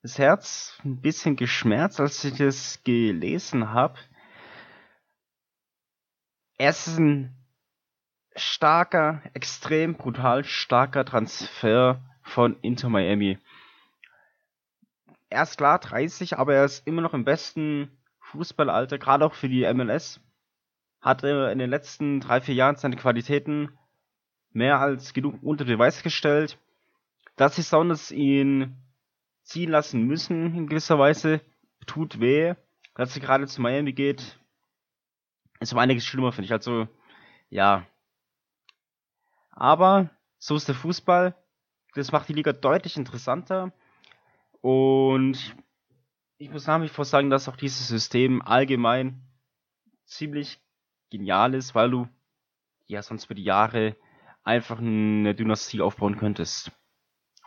das 0.00 0.18
Herz 0.18 0.78
ein 0.86 1.02
bisschen 1.02 1.36
geschmerzt, 1.36 2.00
als 2.00 2.24
ich 2.24 2.38
das 2.38 2.82
gelesen 2.84 3.74
habe. 3.74 3.98
Er 6.56 6.70
ist 6.70 6.96
ein 6.96 7.36
starker, 8.34 9.20
extrem 9.34 9.96
brutal 9.96 10.44
starker 10.44 11.04
Transfer 11.04 12.00
von 12.22 12.58
Inter 12.62 12.88
Miami. 12.88 13.38
Er 15.30 15.42
ist 15.42 15.58
klar 15.58 15.78
30, 15.78 16.38
aber 16.38 16.54
er 16.54 16.64
ist 16.64 16.86
immer 16.86 17.02
noch 17.02 17.14
im 17.14 17.24
besten 17.24 17.90
Fußballalter, 18.20 18.98
gerade 18.98 19.24
auch 19.24 19.34
für 19.34 19.48
die 19.48 19.70
MLS. 19.72 20.20
Hatte 21.00 21.50
in 21.52 21.58
den 21.58 21.70
letzten 21.70 22.20
drei, 22.20 22.40
vier 22.40 22.54
Jahren 22.54 22.76
seine 22.76 22.96
Qualitäten 22.96 23.78
mehr 24.50 24.80
als 24.80 25.12
genug 25.12 25.42
unter 25.42 25.64
Beweis 25.64 26.02
gestellt. 26.02 26.58
Dass 27.36 27.54
die 27.54 27.62
Sounders 27.62 28.10
ihn 28.10 28.76
ziehen 29.42 29.70
lassen 29.70 30.02
müssen, 30.02 30.54
in 30.54 30.66
gewisser 30.66 30.98
Weise, 30.98 31.40
tut 31.86 32.20
weh. 32.20 32.54
Dass 32.94 33.14
er 33.14 33.22
gerade 33.22 33.46
zu 33.46 33.62
Miami 33.62 33.92
geht, 33.92 34.38
ist 35.60 35.72
um 35.72 35.78
einiges 35.78 36.04
schlimmer, 36.04 36.32
finde 36.32 36.46
ich. 36.46 36.52
Also, 36.52 36.88
ja. 37.48 37.86
Aber, 39.50 40.10
so 40.38 40.56
ist 40.56 40.68
der 40.68 40.74
Fußball. 40.74 41.34
Das 41.94 42.12
macht 42.12 42.28
die 42.28 42.32
Liga 42.32 42.52
deutlich 42.52 42.96
interessanter. 42.96 43.72
Und 44.60 45.54
ich 46.38 46.50
muss 46.50 46.66
nach 46.66 46.80
wie 46.82 46.88
vor 46.88 47.04
sagen, 47.04 47.30
dass 47.30 47.48
auch 47.48 47.56
dieses 47.56 47.88
System 47.88 48.42
allgemein 48.42 49.22
ziemlich 50.04 50.60
genial 51.10 51.54
ist, 51.54 51.74
weil 51.74 51.90
du 51.90 52.08
ja 52.86 53.02
sonst 53.02 53.26
über 53.26 53.34
die 53.34 53.44
Jahre 53.44 53.96
einfach 54.42 54.78
eine 54.78 55.34
Dynastie 55.34 55.80
aufbauen 55.80 56.16
könntest. 56.16 56.72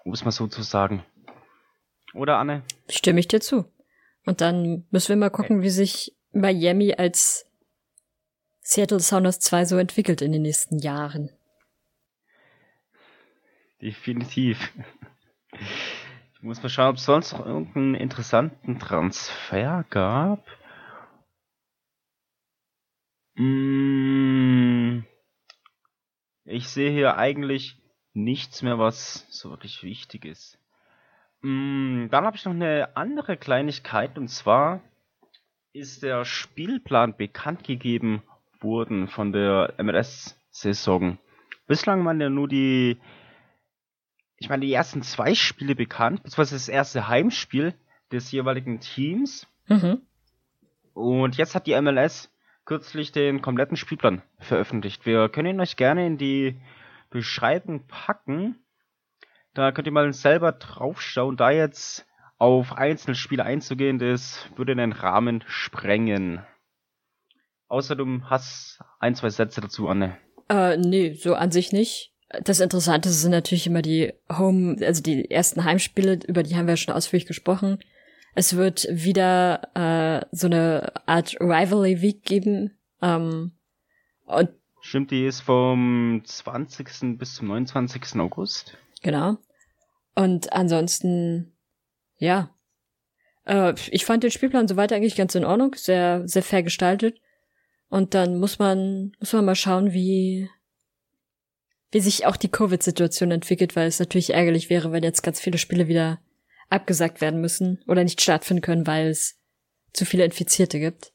Um 0.04 0.14
es 0.14 0.26
mal 0.26 0.32
so 0.32 0.48
zu 0.48 0.62
sagen. 0.62 1.04
Oder 2.14 2.38
Anne? 2.38 2.64
Stimme 2.90 3.20
ich 3.20 3.28
dir 3.28 3.40
zu. 3.40 3.66
Und 4.26 4.42
dann 4.42 4.86
müssen 4.92 5.10
wir 5.10 5.16
mal 5.16 5.30
gucken, 5.30 5.62
wie 5.62 5.70
sich 5.70 6.16
Miami 6.32 6.94
als 6.94 7.48
Seattle 8.62 9.00
Sounders 9.00 9.40
2 9.40 9.66
so 9.66 9.78
entwickelt 9.78 10.22
in 10.22 10.32
den 10.32 10.44
nächsten 10.44 10.80
Jahren. 10.80 11.32
Definitiv. 13.82 14.72
Ich 16.42 16.48
muss 16.48 16.64
mal 16.64 16.70
schauen, 16.70 16.90
ob 16.90 16.96
es 16.96 17.06
sonst 17.06 17.34
noch 17.34 17.46
irgendeinen 17.46 17.94
interessanten 17.94 18.80
Transfer 18.80 19.86
gab. 19.92 20.44
Mm, 23.36 25.04
ich 26.46 26.68
sehe 26.68 26.90
hier 26.90 27.18
eigentlich 27.18 27.78
nichts 28.14 28.64
mehr, 28.64 28.80
was 28.80 29.28
so 29.30 29.52
wirklich 29.52 29.84
wichtig 29.84 30.26
ist. 30.26 30.58
Mm, 31.42 32.08
dann 32.10 32.26
habe 32.26 32.36
ich 32.36 32.46
noch 32.46 32.54
eine 32.54 32.98
andere 32.98 33.38
Kleinigkeit 33.38 34.18
und 34.18 34.28
zwar 34.28 34.82
ist 35.74 36.02
der 36.02 36.26
Spielplan 36.26 37.16
bekannt 37.16 37.66
gegeben 37.66 38.24
worden 38.60 39.08
von 39.08 39.32
der 39.32 39.76
MLS-Saison. 39.78 41.20
Bislang 41.68 42.04
waren 42.04 42.20
ja 42.20 42.32
nur 42.32 42.48
die, 42.48 43.00
ich 44.42 44.50
meine, 44.50 44.66
die 44.66 44.74
ersten 44.74 45.04
zwei 45.04 45.36
Spiele 45.36 45.76
bekannt, 45.76 46.24
beziehungsweise 46.24 46.56
das 46.56 46.68
erste 46.68 47.08
Heimspiel 47.08 47.76
des 48.12 48.32
jeweiligen 48.32 48.80
Teams. 48.80 49.46
Mhm. 49.68 50.02
Und 50.94 51.38
jetzt 51.38 51.54
hat 51.54 51.68
die 51.68 51.80
MLS 51.80 52.34
kürzlich 52.66 53.12
den 53.12 53.44
kompletten 53.44 53.78
Spielplan 53.78 54.24
veröffentlicht. 54.40 55.06
Wir 55.06 55.30
können 55.30 55.56
ihn 55.56 55.62
euch 55.62 55.76
gerne 55.76 56.08
in 56.08 56.18
die 56.18 56.60
Beschreibung 57.12 57.86
packen. 57.86 58.58
Da 59.54 59.72
könnt 59.72 59.86
ihr 59.86 59.94
mal 59.94 60.12
selber 60.12 60.54
draufschauen. 60.54 61.38
Da 61.38 61.52
jetzt 61.52 62.08
auf 62.40 62.74
einzelne 62.74 63.14
Spiele 63.14 63.46
einzugehen, 63.46 64.00
das 64.00 64.50
würde 64.56 64.76
den 64.76 64.92
Rahmen 64.92 65.44
sprengen. 65.46 66.44
Außer 67.68 67.96
du 67.96 68.24
hast 68.24 68.80
ein, 69.00 69.14
zwei 69.14 69.30
Sätze 69.30 69.62
dazu, 69.62 69.88
Anne. 69.88 70.18
Äh, 70.50 70.78
nee, 70.78 71.14
so 71.14 71.36
an 71.36 71.52
sich 71.52 71.72
nicht. 71.72 72.12
Das 72.44 72.60
Interessante 72.60 73.10
sind 73.10 73.32
natürlich 73.32 73.68
immer 73.68 73.82
die 73.82 74.14
Home, 74.32 74.78
also 74.86 75.02
die 75.02 75.30
ersten 75.30 75.64
Heimspiele, 75.64 76.20
über 76.28 76.44
die 76.44 76.56
haben 76.56 76.68
wir 76.68 76.78
schon 76.78 76.94
ausführlich 76.94 77.28
gesprochen. 77.28 77.80
Es 78.34 78.56
wird 78.56 78.88
wieder 78.90 79.62
äh, 79.76 80.26
so 80.32 80.48
eine 80.48 80.94
Art 81.06 81.36
Rivalry 81.42 82.02
Week 82.02 82.24
geben. 82.24 82.78
Ähm, 83.02 83.52
und 84.26 84.50
Stimmt, 84.82 85.12
die 85.12 85.26
ist 85.26 85.42
vom 85.42 86.22
20. 86.24 87.18
bis 87.18 87.36
zum 87.36 87.50
29. 87.50 88.20
August. 88.20 88.78
Genau. 89.04 89.38
Und 90.16 90.54
ansonsten, 90.54 91.54
ja. 92.18 92.50
Äh, 93.46 93.74
ich 93.92 94.06
fand 94.06 94.24
den 94.24 94.32
Spielplan 94.32 94.68
soweit 94.68 94.94
eigentlich 94.94 95.16
ganz 95.16 95.36
in 95.36 95.46
Ordnung, 95.46 95.76
sehr, 95.76 96.28
sehr 96.28 96.44
fair 96.44 96.64
gestaltet. 96.64 97.20
Und 97.90 98.14
dann 98.14 98.40
muss 98.40 98.58
man, 98.58 99.12
muss 99.20 99.34
man 99.34 99.46
mal 99.46 99.56
schauen, 99.56 99.94
wie, 99.94 100.50
wie 101.92 102.00
sich 102.00 102.26
auch 102.26 102.38
die 102.38 102.50
Covid-Situation 102.50 103.32
entwickelt, 103.32 103.76
weil 103.76 103.88
es 103.88 104.00
natürlich 104.00 104.34
ärgerlich 104.34 104.70
wäre, 104.70 104.92
wenn 104.92 105.04
jetzt 105.04 105.24
ganz 105.24 105.40
viele 105.40 105.58
Spiele 105.58 105.88
wieder 105.88 106.20
abgesagt 106.70 107.22
werden 107.22 107.42
müssen 107.42 107.84
oder 107.88 108.04
nicht 108.04 108.22
stattfinden 108.22 108.62
können, 108.62 108.88
weil 108.88 109.08
es 109.08 109.38
zu 109.94 110.06
viele 110.06 110.24
Infizierte 110.24 110.80
gibt. 110.80 111.12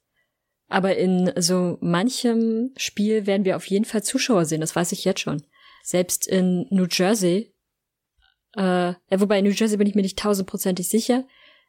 Aber 0.68 0.96
in 0.96 1.32
so 1.36 1.78
manchem 1.80 2.72
Spiel 2.76 3.26
werden 3.26 3.44
wir 3.44 3.56
auf 3.56 3.66
jeden 3.66 3.84
Fall 3.84 4.02
Zuschauer 4.02 4.44
sehen, 4.44 4.60
das 4.60 4.76
weiß 4.76 4.92
ich 4.92 5.04
jetzt 5.04 5.20
schon. 5.20 5.42
Selbst 5.82 6.26
in 6.26 6.66
New 6.70 6.86
Jersey, 6.90 7.54
äh, 8.54 8.94
wobei 9.10 9.38
in 9.38 9.44
New 9.44 9.52
Jersey 9.52 9.78
bin 9.78 9.86
ich 9.86 9.94
mir 9.94 10.02
nicht 10.02 10.18
tausendprozentig 10.18 10.88
sicher, 10.88 11.24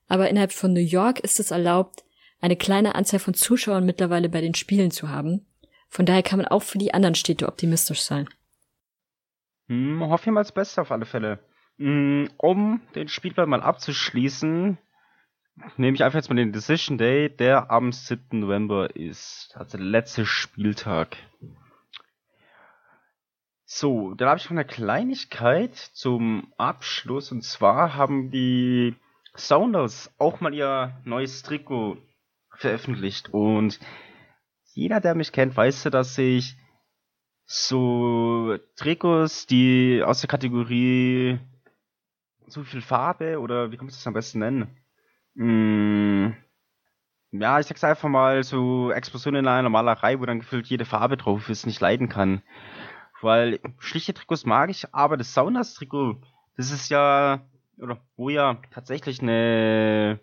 aber 0.08 0.30
innerhalb 0.30 0.52
von 0.52 0.74
New 0.74 0.82
York 0.82 1.20
ist 1.20 1.40
es 1.40 1.52
erlaubt, 1.52 2.04
eine 2.42 2.56
kleine 2.56 2.96
Anzahl 2.96 3.20
von 3.20 3.34
Zuschauern 3.34 3.86
mittlerweile 3.86 4.30
bei 4.30 4.42
den 4.42 4.54
Spielen 4.54 4.92
zu 4.92 5.10
haben. 5.10 5.46
Von 5.90 6.06
daher 6.06 6.24
kann 6.24 6.40
man 6.40 6.48
auch 6.48 6.64
für 6.64 6.78
die 6.78 6.94
anderen 6.94 7.16
Städte 7.16 7.48
optimistisch 7.48 8.02
sein. 8.02 8.28
Hm, 9.68 10.02
hoffen 10.02 10.28
wir 10.28 10.34
mal 10.34 10.42
das 10.42 10.52
Beste 10.52 10.82
auf 10.82 10.92
alle 10.92 11.06
Fälle. 11.06 11.40
Mm, 11.78 12.26
um 12.38 12.82
den 12.96 13.08
Spielplan 13.08 13.50
mal 13.50 13.62
abzuschließen, 13.62 14.78
nehme 15.76 15.96
ich 15.96 16.04
einfach 16.04 16.18
jetzt 16.18 16.30
mal 16.30 16.36
den 16.36 16.54
Decision 16.54 16.98
Day, 16.98 17.30
der 17.30 17.72
am 17.72 17.92
7. 17.92 18.40
November 18.40 18.96
ist. 18.96 19.54
Also 19.56 19.78
der 19.78 19.86
letzte 19.86 20.26
Spieltag. 20.26 21.18
So, 23.66 24.14
dann 24.14 24.30
habe 24.30 24.40
ich 24.40 24.46
noch 24.46 24.52
eine 24.52 24.66
Kleinigkeit 24.66 25.76
zum 25.76 26.54
Abschluss. 26.58 27.32
Und 27.32 27.44
zwar 27.44 27.96
haben 27.96 28.32
die 28.32 28.96
Sounders 29.36 30.14
auch 30.18 30.40
mal 30.40 30.54
ihr 30.54 31.00
neues 31.04 31.44
Trikot 31.44 31.98
veröffentlicht. 32.56 33.34
Und 33.34 33.80
jeder, 34.74 35.02
der 35.02 35.16
mich 35.16 35.32
kennt, 35.32 35.58
weiß 35.58 35.84
dass 35.84 36.18
ich 36.18 36.56
so 37.48 38.58
Trikots, 38.76 39.48
die 39.48 40.04
aus 40.06 40.20
der 40.20 40.28
Kategorie 40.28 41.40
zu 42.50 42.64
viel 42.64 42.82
Farbe 42.82 43.40
oder 43.40 43.72
wie 43.72 43.78
kann 43.78 43.86
man 43.86 43.94
das 43.94 44.06
am 44.06 44.14
besten 44.14 44.40
nennen? 44.40 44.78
Hm, 45.36 46.36
ja, 47.32 47.60
ich 47.60 47.68
sag's 47.68 47.84
einfach 47.84 48.10
mal, 48.10 48.44
so 48.44 48.92
Explosionen 48.92 49.46
in 49.46 49.48
einer 49.48 49.70
Malerei, 49.70 50.20
wo 50.20 50.26
dann 50.26 50.40
gefühlt 50.40 50.68
jede 50.68 50.86
Farbe 50.86 51.16
drauf 51.16 51.50
ist, 51.50 51.66
nicht 51.66 51.80
leiden 51.80 52.10
kann. 52.10 52.42
Weil 53.22 53.60
schlichte 53.80 54.14
Trikots 54.14 54.46
mag 54.46 54.70
ich, 54.70 54.94
aber 54.94 55.16
das 55.16 55.34
Saunas-Trikot, 55.34 56.22
das 56.58 56.72
ist 56.72 56.90
ja, 56.90 57.42
oder 57.78 58.02
wo 58.18 58.30
ja 58.30 58.60
tatsächlich 58.72 59.22
eine 59.22 60.20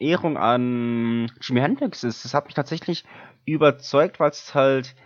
Ehrung 0.00 0.36
an 0.36 1.30
Jimi 1.40 1.60
Hendrix 1.60 2.02
ist. 2.02 2.24
Das 2.24 2.34
hat 2.34 2.46
mich 2.46 2.54
tatsächlich 2.54 3.04
überzeugt, 3.44 4.18
weil 4.18 4.30
es 4.30 4.54
halt 4.54 4.96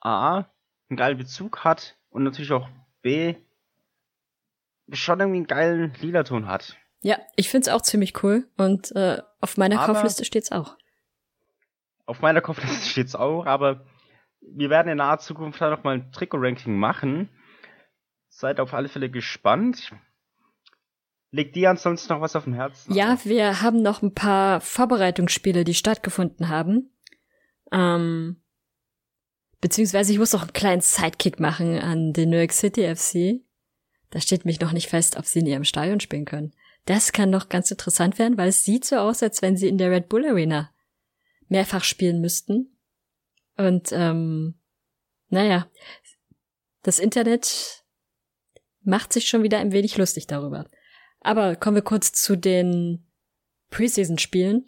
A, 0.00 0.46
einen 0.88 0.96
geilen 0.96 1.18
Bezug 1.18 1.64
hat 1.64 1.96
und 2.10 2.22
natürlich 2.22 2.52
auch 2.52 2.68
B, 3.02 3.34
schon 4.92 5.20
irgendwie 5.20 5.38
einen 5.38 5.46
geilen 5.46 5.94
Lila-Ton 6.00 6.46
hat. 6.46 6.76
Ja, 7.02 7.18
ich 7.36 7.48
find's 7.48 7.68
auch 7.68 7.82
ziemlich 7.82 8.22
cool 8.22 8.48
und 8.56 8.94
äh, 8.96 9.20
auf 9.40 9.56
meiner 9.56 9.80
aber 9.80 9.94
Kaufliste 9.94 10.24
steht's 10.24 10.52
auch. 10.52 10.76
Auf 12.04 12.20
meiner 12.20 12.40
Kaufliste 12.40 12.88
steht's 12.88 13.14
auch, 13.14 13.46
aber 13.46 13.84
wir 14.40 14.70
werden 14.70 14.88
in 14.88 14.98
naher 14.98 15.18
Zukunft 15.18 15.60
da 15.60 15.70
nochmal 15.70 15.94
ein 15.94 16.12
Trikot-Ranking 16.12 16.76
machen. 16.76 17.28
Seid 18.28 18.60
auf 18.60 18.74
alle 18.74 18.88
Fälle 18.88 19.10
gespannt. 19.10 19.92
Legt 21.30 21.56
dir 21.56 21.70
ansonsten 21.70 22.12
noch 22.12 22.20
was 22.20 22.36
auf 22.36 22.44
dem 22.44 22.54
Herzen? 22.54 22.94
Ja, 22.94 23.18
wir 23.24 23.60
haben 23.60 23.82
noch 23.82 24.02
ein 24.02 24.14
paar 24.14 24.60
Vorbereitungsspiele, 24.60 25.64
die 25.64 25.74
stattgefunden 25.74 26.48
haben. 26.48 26.90
Ähm, 27.72 28.42
beziehungsweise 29.60 30.12
ich 30.12 30.18
muss 30.18 30.32
noch 30.32 30.42
einen 30.42 30.52
kleinen 30.52 30.80
Sidekick 30.80 31.40
machen 31.40 31.78
an 31.78 32.12
den 32.12 32.30
New 32.30 32.38
York 32.38 32.52
City 32.52 32.94
FC. 32.94 33.42
Da 34.10 34.20
steht 34.20 34.44
mich 34.44 34.60
noch 34.60 34.72
nicht 34.72 34.88
fest, 34.88 35.16
ob 35.16 35.26
sie 35.26 35.40
in 35.40 35.46
ihrem 35.46 35.64
Stadion 35.64 36.00
spielen 36.00 36.24
können. 36.24 36.54
Das 36.84 37.12
kann 37.12 37.30
noch 37.30 37.48
ganz 37.48 37.70
interessant 37.70 38.18
werden, 38.18 38.38
weil 38.38 38.48
es 38.48 38.64
sieht 38.64 38.84
so 38.84 38.96
aus, 38.96 39.22
als 39.22 39.42
wenn 39.42 39.56
sie 39.56 39.68
in 39.68 39.78
der 39.78 39.90
Red 39.90 40.08
Bull 40.08 40.24
Arena 40.24 40.70
mehrfach 41.48 41.84
spielen 41.84 42.20
müssten. 42.20 42.76
Und 43.56 43.90
ähm, 43.92 44.54
naja, 45.28 45.68
das 46.82 46.98
Internet 46.98 47.84
macht 48.82 49.12
sich 49.12 49.28
schon 49.28 49.42
wieder 49.42 49.58
ein 49.58 49.72
wenig 49.72 49.96
lustig 49.96 50.28
darüber. 50.28 50.70
Aber 51.20 51.56
kommen 51.56 51.76
wir 51.76 51.82
kurz 51.82 52.12
zu 52.12 52.36
den 52.36 53.04
Preseason-Spielen. 53.70 54.66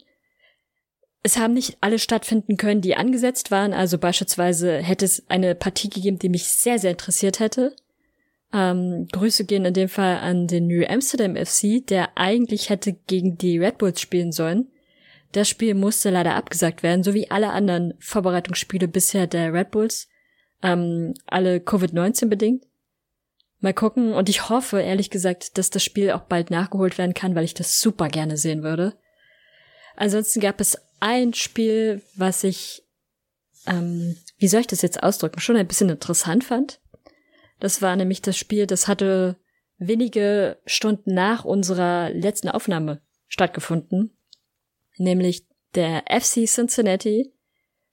Es 1.21 1.37
haben 1.37 1.53
nicht 1.53 1.77
alle 1.81 1.99
stattfinden 1.99 2.55
können, 2.57 2.81
die 2.81 2.95
angesetzt 2.95 3.51
waren. 3.51 3.73
Also 3.73 3.97
beispielsweise 3.97 4.77
hätte 4.77 5.05
es 5.05 5.29
eine 5.29 5.53
Partie 5.55 5.89
gegeben, 5.89 6.19
die 6.19 6.29
mich 6.29 6.47
sehr, 6.47 6.79
sehr 6.79 6.91
interessiert 6.91 7.39
hätte. 7.39 7.75
Ähm, 8.53 9.07
Grüße 9.11 9.45
gehen 9.45 9.65
in 9.65 9.73
dem 9.73 9.89
Fall 9.89 10.17
an 10.17 10.47
den 10.47 10.67
New 10.67 10.83
Amsterdam 10.85 11.35
FC, 11.35 11.85
der 11.85 12.17
eigentlich 12.17 12.69
hätte 12.69 12.93
gegen 12.93 13.37
die 13.37 13.59
Red 13.59 13.77
Bulls 13.77 14.01
spielen 14.01 14.31
sollen. 14.31 14.69
Das 15.33 15.47
Spiel 15.47 15.75
musste 15.75 16.09
leider 16.09 16.35
abgesagt 16.35 16.81
werden, 16.81 17.03
so 17.03 17.13
wie 17.13 17.29
alle 17.29 17.51
anderen 17.51 17.93
Vorbereitungsspiele 17.99 18.87
bisher 18.87 19.27
der 19.27 19.53
Red 19.53 19.71
Bulls. 19.71 20.07
Ähm, 20.63 21.13
alle 21.27 21.57
Covid-19 21.57 22.27
bedingt. 22.27 22.65
Mal 23.59 23.73
gucken 23.73 24.13
und 24.13 24.29
ich 24.29 24.49
hoffe, 24.49 24.81
ehrlich 24.81 25.09
gesagt, 25.09 25.57
dass 25.57 25.69
das 25.69 25.83
Spiel 25.83 26.11
auch 26.11 26.21
bald 26.21 26.49
nachgeholt 26.49 26.97
werden 26.97 27.13
kann, 27.13 27.35
weil 27.35 27.43
ich 27.43 27.53
das 27.53 27.79
super 27.79 28.07
gerne 28.07 28.37
sehen 28.37 28.63
würde. 28.63 28.97
Ansonsten 29.95 30.39
gab 30.39 30.61
es 30.61 30.77
ein 30.99 31.33
Spiel, 31.33 32.01
was 32.15 32.43
ich, 32.43 32.83
ähm, 33.65 34.17
wie 34.37 34.47
soll 34.47 34.61
ich 34.61 34.67
das 34.67 34.81
jetzt 34.81 35.01
ausdrücken, 35.03 35.39
schon 35.39 35.55
ein 35.55 35.67
bisschen 35.67 35.89
interessant 35.89 36.43
fand. 36.43 36.81
Das 37.59 37.81
war 37.81 37.95
nämlich 37.95 38.21
das 38.21 38.37
Spiel, 38.37 38.67
das 38.67 38.87
hatte 38.87 39.37
wenige 39.77 40.59
Stunden 40.65 41.13
nach 41.13 41.45
unserer 41.45 42.09
letzten 42.09 42.49
Aufnahme 42.49 43.01
stattgefunden. 43.27 44.17
Nämlich 44.97 45.47
der 45.75 46.03
FC 46.09 46.45
Cincinnati 46.45 47.33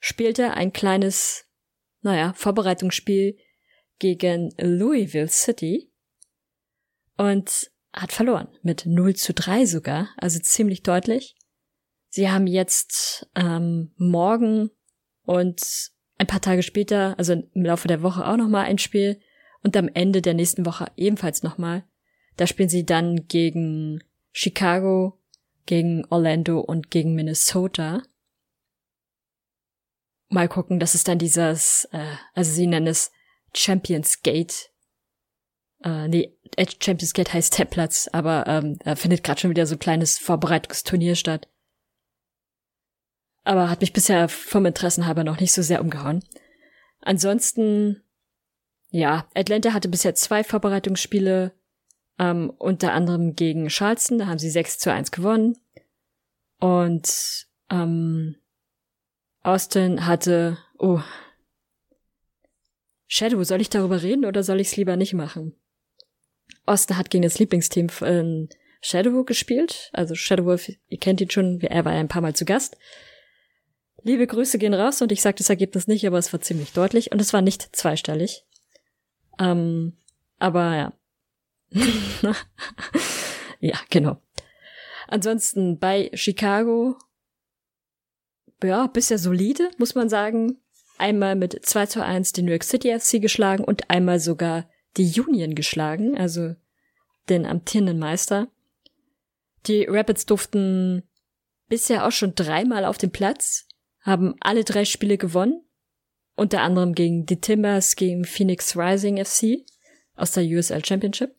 spielte 0.00 0.52
ein 0.52 0.72
kleines, 0.72 1.46
naja, 2.02 2.32
Vorbereitungsspiel 2.34 3.36
gegen 3.98 4.52
Louisville 4.58 5.28
City 5.28 5.90
und 7.16 7.70
hat 7.92 8.12
verloren. 8.12 8.48
Mit 8.62 8.84
0 8.86 9.14
zu 9.14 9.32
3 9.32 9.64
sogar, 9.66 10.10
also 10.16 10.38
ziemlich 10.38 10.82
deutlich. 10.82 11.36
Sie 12.16 12.30
haben 12.30 12.46
jetzt 12.46 13.28
ähm, 13.34 13.92
morgen 13.98 14.70
und 15.26 15.90
ein 16.16 16.26
paar 16.26 16.40
Tage 16.40 16.62
später, 16.62 17.14
also 17.18 17.34
im 17.34 17.62
Laufe 17.62 17.88
der 17.88 18.00
Woche 18.00 18.26
auch 18.26 18.38
nochmal 18.38 18.64
ein 18.64 18.78
Spiel 18.78 19.20
und 19.62 19.76
am 19.76 19.90
Ende 19.92 20.22
der 20.22 20.32
nächsten 20.32 20.64
Woche 20.64 20.86
ebenfalls 20.96 21.42
nochmal. 21.42 21.84
Da 22.38 22.46
spielen 22.46 22.70
sie 22.70 22.86
dann 22.86 23.28
gegen 23.28 24.02
Chicago, 24.32 25.20
gegen 25.66 26.06
Orlando 26.06 26.58
und 26.60 26.90
gegen 26.90 27.14
Minnesota. 27.14 28.02
Mal 30.30 30.48
gucken, 30.48 30.80
das 30.80 30.94
ist 30.94 31.08
dann 31.08 31.18
dieses, 31.18 31.86
äh, 31.92 32.14
also 32.32 32.50
sie 32.50 32.66
nennen 32.66 32.86
es 32.86 33.12
Champions 33.54 34.22
Gate. 34.22 34.70
Äh, 35.84 36.08
nee, 36.08 36.34
Champions 36.82 37.12
Gate 37.12 37.34
heißt 37.34 37.52
Tabplatz, 37.52 38.08
aber 38.10 38.46
ähm, 38.46 38.78
da 38.78 38.96
findet 38.96 39.22
gerade 39.22 39.38
schon 39.38 39.50
wieder 39.50 39.66
so 39.66 39.74
ein 39.74 39.80
kleines 39.80 40.16
Vorbereitungsturnier 40.16 41.14
statt. 41.14 41.50
Aber 43.46 43.70
hat 43.70 43.80
mich 43.80 43.92
bisher 43.92 44.28
vom 44.28 44.66
Interessenhalber 44.66 45.22
noch 45.22 45.38
nicht 45.38 45.52
so 45.52 45.62
sehr 45.62 45.80
umgehauen. 45.80 46.24
Ansonsten, 47.00 48.02
ja, 48.90 49.28
Atlanta 49.36 49.72
hatte 49.72 49.88
bisher 49.88 50.16
zwei 50.16 50.42
Vorbereitungsspiele, 50.42 51.52
ähm, 52.18 52.50
unter 52.58 52.92
anderem 52.92 53.36
gegen 53.36 53.68
Charleston, 53.68 54.18
da 54.18 54.26
haben 54.26 54.40
sie 54.40 54.50
6 54.50 54.80
zu 54.80 54.92
1 54.92 55.12
gewonnen. 55.12 55.56
Und 56.58 57.46
ähm, 57.70 58.34
Austin 59.44 60.06
hatte, 60.06 60.58
oh, 60.80 61.00
Shadow, 63.06 63.44
soll 63.44 63.60
ich 63.60 63.70
darüber 63.70 64.02
reden 64.02 64.24
oder 64.24 64.42
soll 64.42 64.58
ich 64.58 64.72
es 64.72 64.76
lieber 64.76 64.96
nicht 64.96 65.14
machen? 65.14 65.54
Austin 66.64 66.96
hat 66.96 67.10
gegen 67.10 67.22
das 67.22 67.38
Lieblingsteam 67.38 67.90
von 67.90 68.48
Shadow 68.80 69.22
gespielt. 69.22 69.90
Also 69.92 70.16
Shadow 70.16 70.46
Wolf, 70.46 70.68
ihr 70.88 70.98
kennt 70.98 71.20
ihn 71.20 71.30
schon, 71.30 71.60
er 71.60 71.84
war 71.84 71.92
ja 71.92 72.00
ein 72.00 72.08
paar 72.08 72.22
Mal 72.22 72.34
zu 72.34 72.44
Gast. 72.44 72.76
Liebe 74.06 74.28
Grüße 74.28 74.58
gehen 74.58 74.72
raus 74.72 75.02
und 75.02 75.10
ich 75.10 75.20
sage 75.20 75.38
das 75.38 75.50
Ergebnis 75.50 75.88
nicht, 75.88 76.06
aber 76.06 76.16
es 76.16 76.32
war 76.32 76.40
ziemlich 76.40 76.72
deutlich 76.72 77.10
und 77.10 77.20
es 77.20 77.32
war 77.32 77.42
nicht 77.42 77.74
zweistellig. 77.74 78.44
Ähm, 79.40 79.96
aber 80.38 80.76
ja. 80.76 80.92
ja, 83.58 83.74
genau. 83.90 84.22
Ansonsten 85.08 85.80
bei 85.80 86.12
Chicago, 86.14 86.96
ja, 88.62 88.86
bisher 88.86 89.18
solide, 89.18 89.70
muss 89.76 89.96
man 89.96 90.08
sagen. 90.08 90.60
Einmal 90.98 91.34
mit 91.34 91.66
2 91.66 91.86
zu 91.86 92.04
1 92.04 92.30
den 92.30 92.44
New 92.44 92.52
York 92.52 92.62
City 92.62 92.96
FC 92.96 93.20
geschlagen 93.20 93.64
und 93.64 93.90
einmal 93.90 94.20
sogar 94.20 94.70
die 94.96 95.20
Union 95.20 95.56
geschlagen, 95.56 96.16
also 96.16 96.54
den 97.28 97.44
amtierenden 97.44 97.98
Meister. 97.98 98.46
Die 99.66 99.82
Rapids 99.82 100.26
durften 100.26 101.02
bisher 101.68 102.06
auch 102.06 102.12
schon 102.12 102.36
dreimal 102.36 102.84
auf 102.84 102.98
dem 102.98 103.10
Platz, 103.10 103.65
haben 104.06 104.36
alle 104.40 104.62
drei 104.62 104.84
Spiele 104.84 105.18
gewonnen, 105.18 105.62
unter 106.36 106.62
anderem 106.62 106.94
gegen 106.94 107.26
die 107.26 107.40
Timbers, 107.40 107.96
gegen 107.96 108.24
Phoenix 108.24 108.76
Rising 108.76 109.22
FC 109.22 109.64
aus 110.14 110.30
der 110.30 110.44
USL 110.44 110.84
Championship 110.84 111.34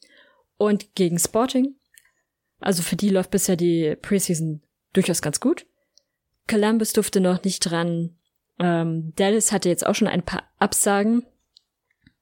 und 0.57 0.93
gegen 0.93 1.17
Sporting. 1.17 1.75
Also 2.59 2.83
für 2.83 2.97
die 2.97 3.09
läuft 3.09 3.31
bisher 3.31 3.55
die 3.55 3.95
Preseason 4.01 4.61
durchaus 4.91 5.21
ganz 5.21 5.39
gut. 5.39 5.65
Columbus 6.47 6.91
durfte 6.93 7.21
noch 7.21 7.43
nicht 7.43 7.59
dran. 7.59 8.17
Ähm, 8.59 9.13
Dallas 9.15 9.51
hatte 9.51 9.69
jetzt 9.69 9.85
auch 9.85 9.95
schon 9.95 10.07
ein 10.07 10.23
paar 10.23 10.43
Absagen. 10.59 11.25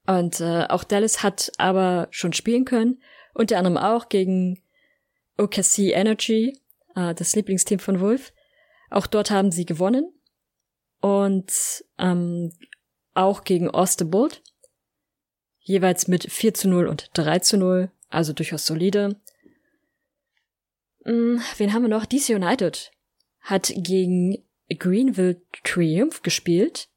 Und 0.06 0.40
äh, 0.42 0.66
auch 0.70 0.84
Dallas 0.84 1.24
hat 1.24 1.52
aber 1.58 2.08
schon 2.12 2.34
spielen 2.34 2.66
können. 2.66 3.02
Unter 3.34 3.58
anderem 3.58 3.78
auch 3.78 4.10
gegen 4.10 4.62
OKC 5.38 5.94
Energy, 5.94 6.60
äh, 6.96 7.16
das 7.16 7.36
Lieblingsteam 7.36 7.80
von 7.80 8.00
Wolf. 8.00 8.32
Auch 8.92 9.08
dort 9.08 9.32
haben 9.32 9.52
sie 9.52 9.66
gewonnen. 9.66 10.12
Und 11.06 11.86
ähm, 12.00 12.52
auch 13.14 13.44
gegen 13.44 13.70
Osterbold. 13.70 14.42
Jeweils 15.60 16.08
mit 16.08 16.32
4 16.32 16.56
zu 16.56 16.68
0 16.68 16.88
und 16.88 17.12
3 17.14 17.40
zu 17.40 17.58
0 17.58 17.92
also 18.10 18.34
durchaus 18.34 18.66
solide. 18.66 19.22
Hm, 21.04 21.40
wen 21.58 21.74
haben 21.74 21.84
wir 21.84 21.90
noch? 21.90 22.08
DC 22.08 22.30
United 22.30 22.92
hat 23.40 23.72
gegen 23.76 24.44
Greenville 24.80 25.40
Triumph 25.64 26.24
gespielt. 26.24 26.90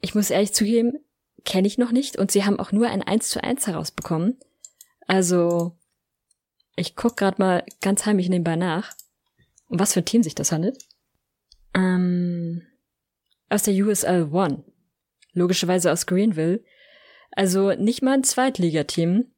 Ich 0.00 0.14
muss 0.14 0.30
ehrlich 0.30 0.54
zugeben, 0.54 0.92
kenne 1.44 1.66
ich 1.66 1.78
noch 1.78 1.90
nicht 1.90 2.16
und 2.16 2.30
sie 2.30 2.44
haben 2.44 2.60
auch 2.60 2.70
nur 2.70 2.90
ein 2.90 3.02
1 3.02 3.28
zu 3.28 3.42
1 3.42 3.66
herausbekommen. 3.66 4.38
Also, 5.08 5.76
ich 6.76 6.94
guck 6.94 7.16
gerade 7.16 7.42
mal 7.42 7.64
ganz 7.80 8.06
heimlich 8.06 8.28
nebenbei 8.28 8.54
nach, 8.54 8.94
um 9.68 9.80
was 9.80 9.94
für 9.94 10.00
ein 10.00 10.06
Team 10.06 10.22
sich 10.22 10.36
das 10.36 10.52
handelt. 10.52 10.78
Ähm, 11.74 12.62
aus 13.48 13.62
der 13.62 13.74
USL 13.74 14.28
One. 14.32 14.64
Logischerweise 15.32 15.92
aus 15.92 16.06
Greenville. 16.06 16.64
Also 17.30 17.72
nicht 17.72 18.02
mal 18.02 18.14
ein 18.14 18.24
Zweitligateam. 18.24 19.32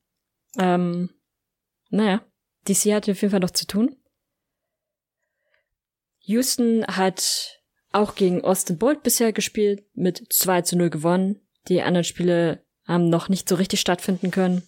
Ähm, 0.58 1.10
naja, 1.90 2.22
DC 2.68 2.92
hat 2.92 3.08
auf 3.08 3.20
jeden 3.20 3.30
Fall 3.30 3.40
noch 3.40 3.50
zu 3.50 3.66
tun. 3.66 3.96
Houston 6.20 6.86
hat 6.86 7.62
auch 7.90 8.14
gegen 8.14 8.44
Austin 8.44 8.78
Bolt 8.78 9.02
bisher 9.02 9.32
gespielt, 9.32 9.84
mit 9.94 10.30
2 10.30 10.62
zu 10.62 10.76
0 10.76 10.90
gewonnen. 10.90 11.40
Die 11.68 11.80
anderen 11.82 12.04
Spiele 12.04 12.62
haben 12.86 13.08
noch 13.08 13.28
nicht 13.28 13.48
so 13.48 13.54
richtig 13.54 13.80
stattfinden 13.80 14.30
können. 14.30 14.62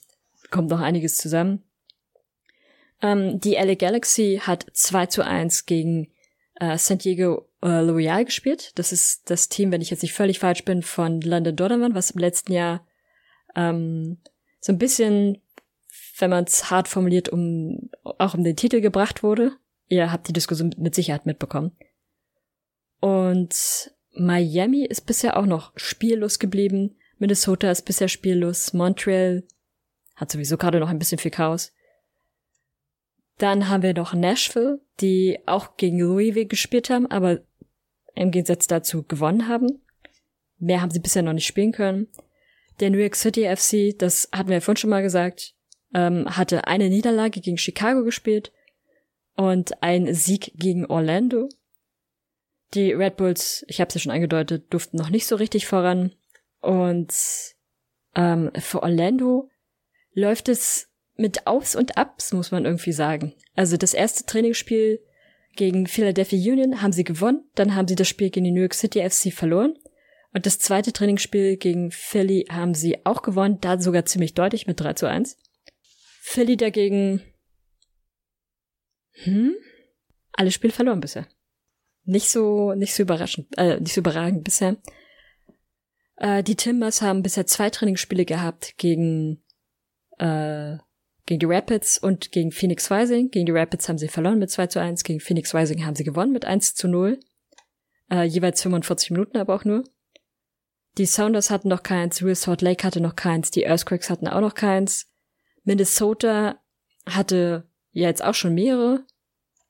Kommt 0.50 0.70
noch 0.70 0.80
einiges 0.80 1.16
zusammen. 1.16 1.62
Ähm, 3.02 3.40
die 3.40 3.54
LA 3.54 3.74
Galaxy 3.74 4.40
hat 4.42 4.66
2 4.72 5.06
zu 5.06 5.24
1 5.24 5.66
gegen 5.66 6.12
äh, 6.56 6.76
San 6.76 6.98
Diego 6.98 7.49
äh, 7.62 7.80
L'Oreal 7.80 8.24
gespielt. 8.24 8.72
Das 8.78 8.92
ist 8.92 9.30
das 9.30 9.48
Team, 9.48 9.72
wenn 9.72 9.80
ich 9.80 9.90
jetzt 9.90 10.02
nicht 10.02 10.14
völlig 10.14 10.38
falsch 10.38 10.64
bin, 10.64 10.82
von 10.82 11.20
London 11.20 11.56
Donovan, 11.56 11.94
was 11.94 12.10
im 12.10 12.20
letzten 12.20 12.52
Jahr 12.52 12.86
ähm, 13.54 14.18
so 14.60 14.72
ein 14.72 14.78
bisschen 14.78 15.38
wenn 16.20 16.30
man 16.30 16.44
es 16.44 16.70
hart 16.70 16.88
formuliert, 16.88 17.28
um 17.28 17.90
auch 18.02 18.34
um 18.34 18.44
den 18.44 18.56
Titel 18.56 18.80
gebracht 18.80 19.22
wurde. 19.22 19.52
Ihr 19.88 20.12
habt 20.12 20.28
die 20.28 20.32
Diskussion 20.32 20.74
mit 20.78 20.94
Sicherheit 20.94 21.26
mitbekommen. 21.26 21.76
Und 23.00 23.92
Miami 24.12 24.84
ist 24.84 25.06
bisher 25.06 25.36
auch 25.36 25.46
noch 25.46 25.72
spiellos 25.76 26.38
geblieben. 26.38 26.96
Minnesota 27.18 27.70
ist 27.70 27.82
bisher 27.82 28.08
spiellos. 28.08 28.72
Montreal 28.72 29.44
hat 30.16 30.30
sowieso 30.30 30.56
gerade 30.56 30.80
noch 30.80 30.88
ein 30.88 30.98
bisschen 30.98 31.18
viel 31.18 31.30
Chaos. 31.30 31.72
Dann 33.38 33.68
haben 33.68 33.82
wir 33.82 33.94
noch 33.94 34.12
Nashville, 34.12 34.80
die 35.00 35.38
auch 35.46 35.76
gegen 35.76 35.98
Louisville 35.98 36.46
gespielt 36.46 36.90
haben, 36.90 37.10
aber 37.10 37.40
im 38.20 38.30
Gegensatz 38.30 38.66
dazu 38.66 39.02
gewonnen 39.02 39.48
haben. 39.48 39.80
Mehr 40.58 40.82
haben 40.82 40.90
sie 40.90 41.00
bisher 41.00 41.22
noch 41.22 41.32
nicht 41.32 41.46
spielen 41.46 41.72
können. 41.72 42.08
Der 42.78 42.90
New 42.90 42.98
York 42.98 43.16
City 43.16 43.44
FC, 43.44 43.98
das 43.98 44.28
hatten 44.30 44.48
wir 44.50 44.56
ja 44.56 44.60
vorhin 44.60 44.76
schon 44.76 44.90
mal 44.90 45.02
gesagt, 45.02 45.54
ähm, 45.94 46.26
hatte 46.36 46.66
eine 46.66 46.90
Niederlage 46.90 47.40
gegen 47.40 47.56
Chicago 47.56 48.04
gespielt 48.04 48.52
und 49.36 49.82
ein 49.82 50.14
Sieg 50.14 50.52
gegen 50.54 50.84
Orlando. 50.84 51.48
Die 52.74 52.92
Red 52.92 53.16
Bulls, 53.16 53.64
ich 53.68 53.80
habe 53.80 53.88
es 53.88 53.94
ja 53.94 54.00
schon 54.02 54.12
angedeutet, 54.12 54.66
durften 54.68 54.98
noch 54.98 55.08
nicht 55.08 55.26
so 55.26 55.36
richtig 55.36 55.66
voran. 55.66 56.14
Und 56.60 57.14
ähm, 58.14 58.50
für 58.58 58.82
Orlando 58.82 59.48
läuft 60.12 60.50
es 60.50 60.90
mit 61.16 61.46
Aufs 61.46 61.74
und 61.74 61.96
Abs, 61.96 62.34
muss 62.34 62.50
man 62.50 62.66
irgendwie 62.66 62.92
sagen. 62.92 63.34
Also 63.56 63.78
das 63.78 63.94
erste 63.94 64.26
Trainingsspiel 64.26 65.00
gegen 65.56 65.86
Philadelphia 65.86 66.52
Union 66.52 66.82
haben 66.82 66.92
sie 66.92 67.04
gewonnen, 67.04 67.44
dann 67.54 67.74
haben 67.74 67.88
sie 67.88 67.96
das 67.96 68.08
Spiel 68.08 68.30
gegen 68.30 68.44
die 68.44 68.52
New 68.52 68.60
York 68.60 68.74
City 68.74 69.08
FC 69.08 69.32
verloren. 69.32 69.74
Und 70.32 70.46
das 70.46 70.58
zweite 70.58 70.92
Trainingsspiel 70.92 71.56
gegen 71.56 71.90
Philly 71.90 72.46
haben 72.50 72.74
sie 72.74 73.04
auch 73.04 73.22
gewonnen, 73.22 73.58
da 73.60 73.80
sogar 73.80 74.06
ziemlich 74.06 74.34
deutlich 74.34 74.66
mit 74.66 74.78
3 74.80 74.94
zu 74.94 75.08
1. 75.08 75.36
Philly 76.20 76.56
dagegen, 76.56 77.22
hm, 79.24 79.54
alle 80.32 80.52
Spiele 80.52 80.72
verloren 80.72 81.00
bisher. 81.00 81.26
Nicht 82.04 82.30
so, 82.30 82.74
nicht 82.74 82.94
so 82.94 83.02
überraschend, 83.02 83.48
äh, 83.58 83.80
nicht 83.80 83.92
so 83.92 84.00
überragend 84.00 84.44
bisher. 84.44 84.76
Äh, 86.16 86.42
die 86.42 86.56
Timbers 86.56 87.02
haben 87.02 87.22
bisher 87.22 87.46
zwei 87.46 87.70
Trainingsspiele 87.70 88.24
gehabt 88.24 88.74
gegen, 88.78 89.42
äh, 90.18 90.76
gegen 91.26 91.40
die 91.40 91.46
Rapids 91.46 91.98
und 91.98 92.32
gegen 92.32 92.52
Phoenix 92.52 92.90
Rising. 92.90 93.30
Gegen 93.30 93.46
die 93.46 93.52
Rapids 93.52 93.88
haben 93.88 93.98
sie 93.98 94.08
verloren 94.08 94.38
mit 94.38 94.50
2 94.50 94.66
zu 94.68 94.80
1, 94.80 95.04
gegen 95.04 95.20
Phoenix 95.20 95.54
Rising 95.54 95.84
haben 95.84 95.94
sie 95.94 96.04
gewonnen 96.04 96.32
mit 96.32 96.44
1 96.44 96.74
zu 96.74 96.88
0. 96.88 97.18
Äh, 98.10 98.24
jeweils 98.24 98.62
45 98.62 99.12
Minuten 99.12 99.36
aber 99.36 99.54
auch 99.54 99.64
nur. 99.64 99.84
Die 100.98 101.06
Sounders 101.06 101.50
hatten 101.50 101.68
noch 101.68 101.82
keins, 101.82 102.22
Real 102.22 102.34
Salt 102.34 102.62
Lake 102.62 102.84
hatte 102.84 103.00
noch 103.00 103.14
keins, 103.14 103.50
die 103.50 103.64
Earthquakes 103.64 104.10
hatten 104.10 104.26
auch 104.26 104.40
noch 104.40 104.54
keins. 104.54 105.06
Minnesota 105.62 106.58
hatte 107.06 107.68
ja 107.92 108.08
jetzt 108.08 108.24
auch 108.24 108.34
schon 108.34 108.54
mehrere, 108.54 109.04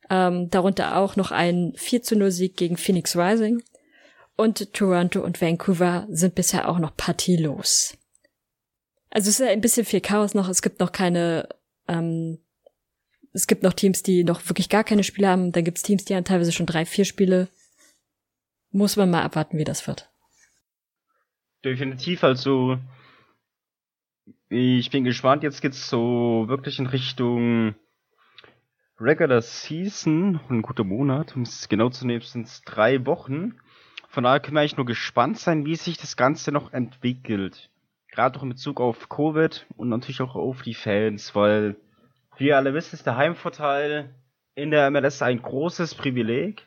ähm, 0.09 0.49
darunter 0.51 0.97
auch 0.97 1.17
noch 1.17 1.31
ein 1.31 1.73
4 1.77 2.03
zu 2.03 2.17
0 2.17 2.31
Sieg 2.31 2.57
gegen 2.57 2.77
Phoenix 2.77 3.17
Rising. 3.17 3.63
Und 4.37 4.73
Toronto 4.73 5.21
und 5.21 5.43
Vancouver 5.43 6.07
sind 6.09 6.35
bisher 6.35 6.69
auch 6.71 6.79
noch 6.79 6.97
partielos. 6.97 7.99
Also 9.11 9.29
es 9.29 9.41
ist 9.41 9.47
ja 9.47 9.53
ein 9.53 9.61
bisschen 9.61 9.85
viel 9.85 10.01
Chaos 10.01 10.35
noch. 10.35 10.49
Es 10.49 10.63
gibt 10.63 10.81
noch 10.81 10.93
keine, 10.93 11.49
ähm, 11.89 12.39
es 13.33 13.47
gibt 13.47 13.63
noch 13.63 13.73
Teams, 13.73 14.03
die 14.03 14.25
noch 14.25 14.49
wirklich 14.49 14.69
gar 14.69 14.85
keine 14.85 15.05
Spiele 15.05 15.29
haben. 15.29 15.53
Dann 15.53 15.65
gibt 15.65 15.79
es 15.79 15.83
Teams, 15.83 16.05
die 16.05 16.15
haben 16.15 16.25
teilweise 16.25 16.53
schon 16.53 16.67
drei, 16.67 16.85
vier 16.87 17.05
Spiele. 17.05 17.49
Muss 18.71 18.97
man 18.97 19.11
mal 19.11 19.23
abwarten, 19.23 19.59
wie 19.59 19.65
das 19.65 19.87
wird. 19.87 20.09
Definitiv, 21.65 22.23
also 22.23 22.79
Ich 24.49 24.91
bin 24.91 25.05
gespannt, 25.05 25.43
jetzt 25.43 25.61
geht's 25.61 25.89
so 25.89 26.47
wirklich 26.49 26.79
in 26.79 26.87
Richtung 26.87 27.75
Regular 28.99 29.41
Season, 29.43 30.41
ein 30.49 30.63
guter 30.63 30.85
Monat, 30.85 31.37
um 31.37 31.43
es 31.43 31.69
genau 31.69 31.89
zu 31.89 32.07
nehmen, 32.07 32.23
sind 32.23 32.47
es 32.47 32.63
drei 32.63 33.07
Wochen. 33.07 33.59
Von 34.09 34.25
daher 34.25 34.41
können 34.41 34.57
wir 34.57 34.61
eigentlich 34.61 34.77
nur 34.77 34.87
gespannt 34.87 35.39
sein, 35.39 35.65
wie 35.65 35.77
sich 35.77 35.99
das 35.99 36.17
Ganze 36.17 36.53
noch 36.53 36.73
entwickelt. 36.73 37.71
Gerade 38.13 38.39
auch 38.39 38.43
in 38.43 38.49
Bezug 38.49 38.81
auf 38.81 39.09
Covid 39.09 39.67
und 39.77 39.89
natürlich 39.89 40.21
auch 40.21 40.35
auf 40.35 40.63
die 40.63 40.75
Fans, 40.75 41.35
weil, 41.35 41.77
wie 42.37 42.49
ihr 42.49 42.57
alle 42.57 42.75
wisst, 42.75 42.93
ist 42.93 43.07
der 43.07 43.17
Heimvorteil 43.17 44.15
in 44.55 44.71
der 44.71 44.91
MLS 44.91 45.23
ein 45.23 45.41
großes 45.41 45.95
Privileg. 45.95 46.67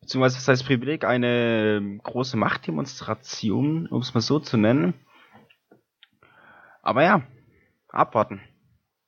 Beziehungsweise, 0.00 0.36
was 0.36 0.48
heißt 0.48 0.66
Privileg? 0.66 1.04
Eine 1.04 1.98
große 2.02 2.36
Machtdemonstration, 2.36 3.86
um 3.88 4.00
es 4.00 4.14
mal 4.14 4.20
so 4.20 4.38
zu 4.38 4.56
nennen. 4.56 4.94
Aber 6.82 7.04
ja, 7.04 7.22
abwarten. 7.88 8.40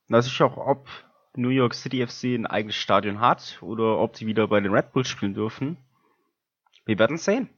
Das 0.07 0.27
ist 0.27 0.41
auch, 0.41 0.57
ob 0.57 0.87
New 1.35 1.49
York 1.49 1.73
City 1.73 2.05
FC 2.05 2.35
ein 2.35 2.45
eigenes 2.45 2.75
Stadion 2.75 3.19
hat 3.19 3.59
oder 3.61 3.99
ob 3.99 4.15
sie 4.15 4.27
wieder 4.27 4.47
bei 4.47 4.59
den 4.59 4.71
Red 4.71 4.93
Bulls 4.93 5.09
spielen 5.09 5.33
dürfen. 5.33 5.77
Wir 6.85 6.99
werden 6.99 7.17
sehen. 7.17 7.49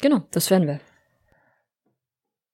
Genau, 0.00 0.22
das 0.30 0.50
werden 0.50 0.68
wir. 0.68 0.80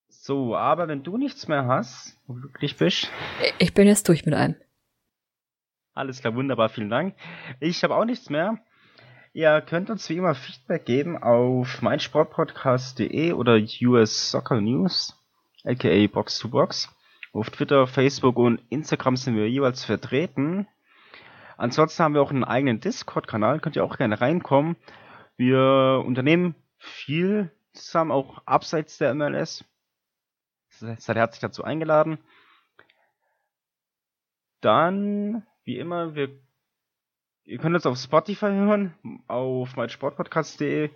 So, 0.08 0.56
aber 0.56 0.88
wenn 0.88 1.02
du 1.02 1.18
nichts 1.18 1.48
mehr 1.48 1.66
hast, 1.66 2.18
wo 2.26 2.34
du 2.34 2.40
glücklich 2.40 2.76
bist. 2.76 3.10
Ich 3.58 3.74
bin 3.74 3.86
jetzt 3.86 4.08
durch 4.08 4.24
mit 4.24 4.34
allem. 4.34 4.56
Alles 5.92 6.20
klar, 6.20 6.34
wunderbar, 6.34 6.70
vielen 6.70 6.88
Dank. 6.88 7.14
Ich 7.60 7.84
habe 7.84 7.94
auch 7.94 8.06
nichts 8.06 8.30
mehr. 8.30 8.58
Ihr 9.34 9.60
könnt 9.60 9.90
uns 9.90 10.08
wie 10.08 10.16
immer 10.16 10.34
Feedback 10.34 10.86
geben 10.86 11.22
auf 11.22 11.82
meinsportpodcast.de 11.82 13.32
oder 13.32 13.58
US 13.82 14.30
Soccer 14.30 14.60
News, 14.60 15.14
aka 15.64 16.06
Box 16.06 16.38
to 16.38 16.48
Box. 16.48 16.88
Auf 17.32 17.50
Twitter, 17.50 17.86
Facebook 17.86 18.36
und 18.36 18.62
Instagram 18.70 19.16
sind 19.16 19.36
wir 19.36 19.50
jeweils 19.50 19.84
vertreten. 19.84 20.68
Ansonsten 21.56 22.02
haben 22.02 22.14
wir 22.14 22.22
auch 22.22 22.30
einen 22.30 22.44
eigenen 22.44 22.80
Discord-Kanal, 22.80 23.60
könnt 23.60 23.76
ihr 23.76 23.84
auch 23.84 23.98
gerne 23.98 24.20
reinkommen. 24.20 24.76
Wir 25.36 26.02
unternehmen 26.06 26.54
viel 26.84 27.50
zusammen, 27.72 28.10
auch 28.10 28.42
abseits 28.46 28.98
der 28.98 29.14
MLS. 29.14 29.64
Seid 30.68 31.16
herzlich 31.16 31.40
dazu 31.40 31.64
eingeladen. 31.64 32.18
Dann, 34.60 35.46
wie 35.64 35.78
immer, 35.78 36.14
wir, 36.14 36.30
ihr 37.44 37.58
könnt 37.58 37.74
uns 37.74 37.86
auf 37.86 37.98
Spotify 37.98 38.46
hören, 38.46 38.94
auf 39.28 39.76
meinsportpodcast.de 39.76 40.90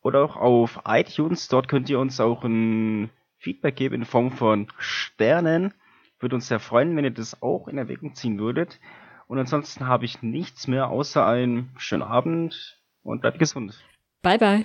oder 0.00 0.22
auch 0.24 0.36
auf 0.36 0.80
iTunes. 0.86 1.48
Dort 1.48 1.68
könnt 1.68 1.90
ihr 1.90 1.98
uns 1.98 2.20
auch 2.20 2.44
ein 2.44 3.10
Feedback 3.38 3.76
geben 3.76 3.96
in 3.96 4.04
Form 4.04 4.30
von 4.30 4.68
Sternen. 4.78 5.74
Würde 6.20 6.36
uns 6.36 6.48
sehr 6.48 6.60
freuen, 6.60 6.96
wenn 6.96 7.04
ihr 7.04 7.10
das 7.10 7.42
auch 7.42 7.68
in 7.68 7.78
Erwägung 7.78 8.14
ziehen 8.14 8.38
würdet. 8.38 8.80
Und 9.26 9.38
ansonsten 9.38 9.86
habe 9.86 10.04
ich 10.04 10.22
nichts 10.22 10.66
mehr 10.66 10.88
außer 10.88 11.26
einen 11.26 11.74
schönen 11.76 12.02
Abend 12.02 12.80
und 13.02 13.20
bleibt 13.20 13.38
gesund. 13.38 13.78
Bye 14.22 14.38
bye. 14.38 14.64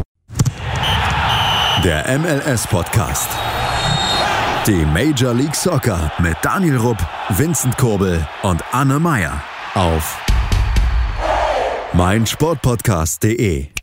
Der 1.83 2.19
MLS-Podcast. 2.19 3.27
Die 4.67 4.85
Major 4.85 5.33
League 5.33 5.55
Soccer 5.55 6.11
mit 6.19 6.37
Daniel 6.43 6.77
Rupp, 6.77 6.99
Vincent 7.29 7.75
Kurbel 7.75 8.23
und 8.43 8.63
Anne 8.71 8.99
Meyer 8.99 9.41
auf 9.73 10.19
meinsportpodcast.de. 11.93 13.80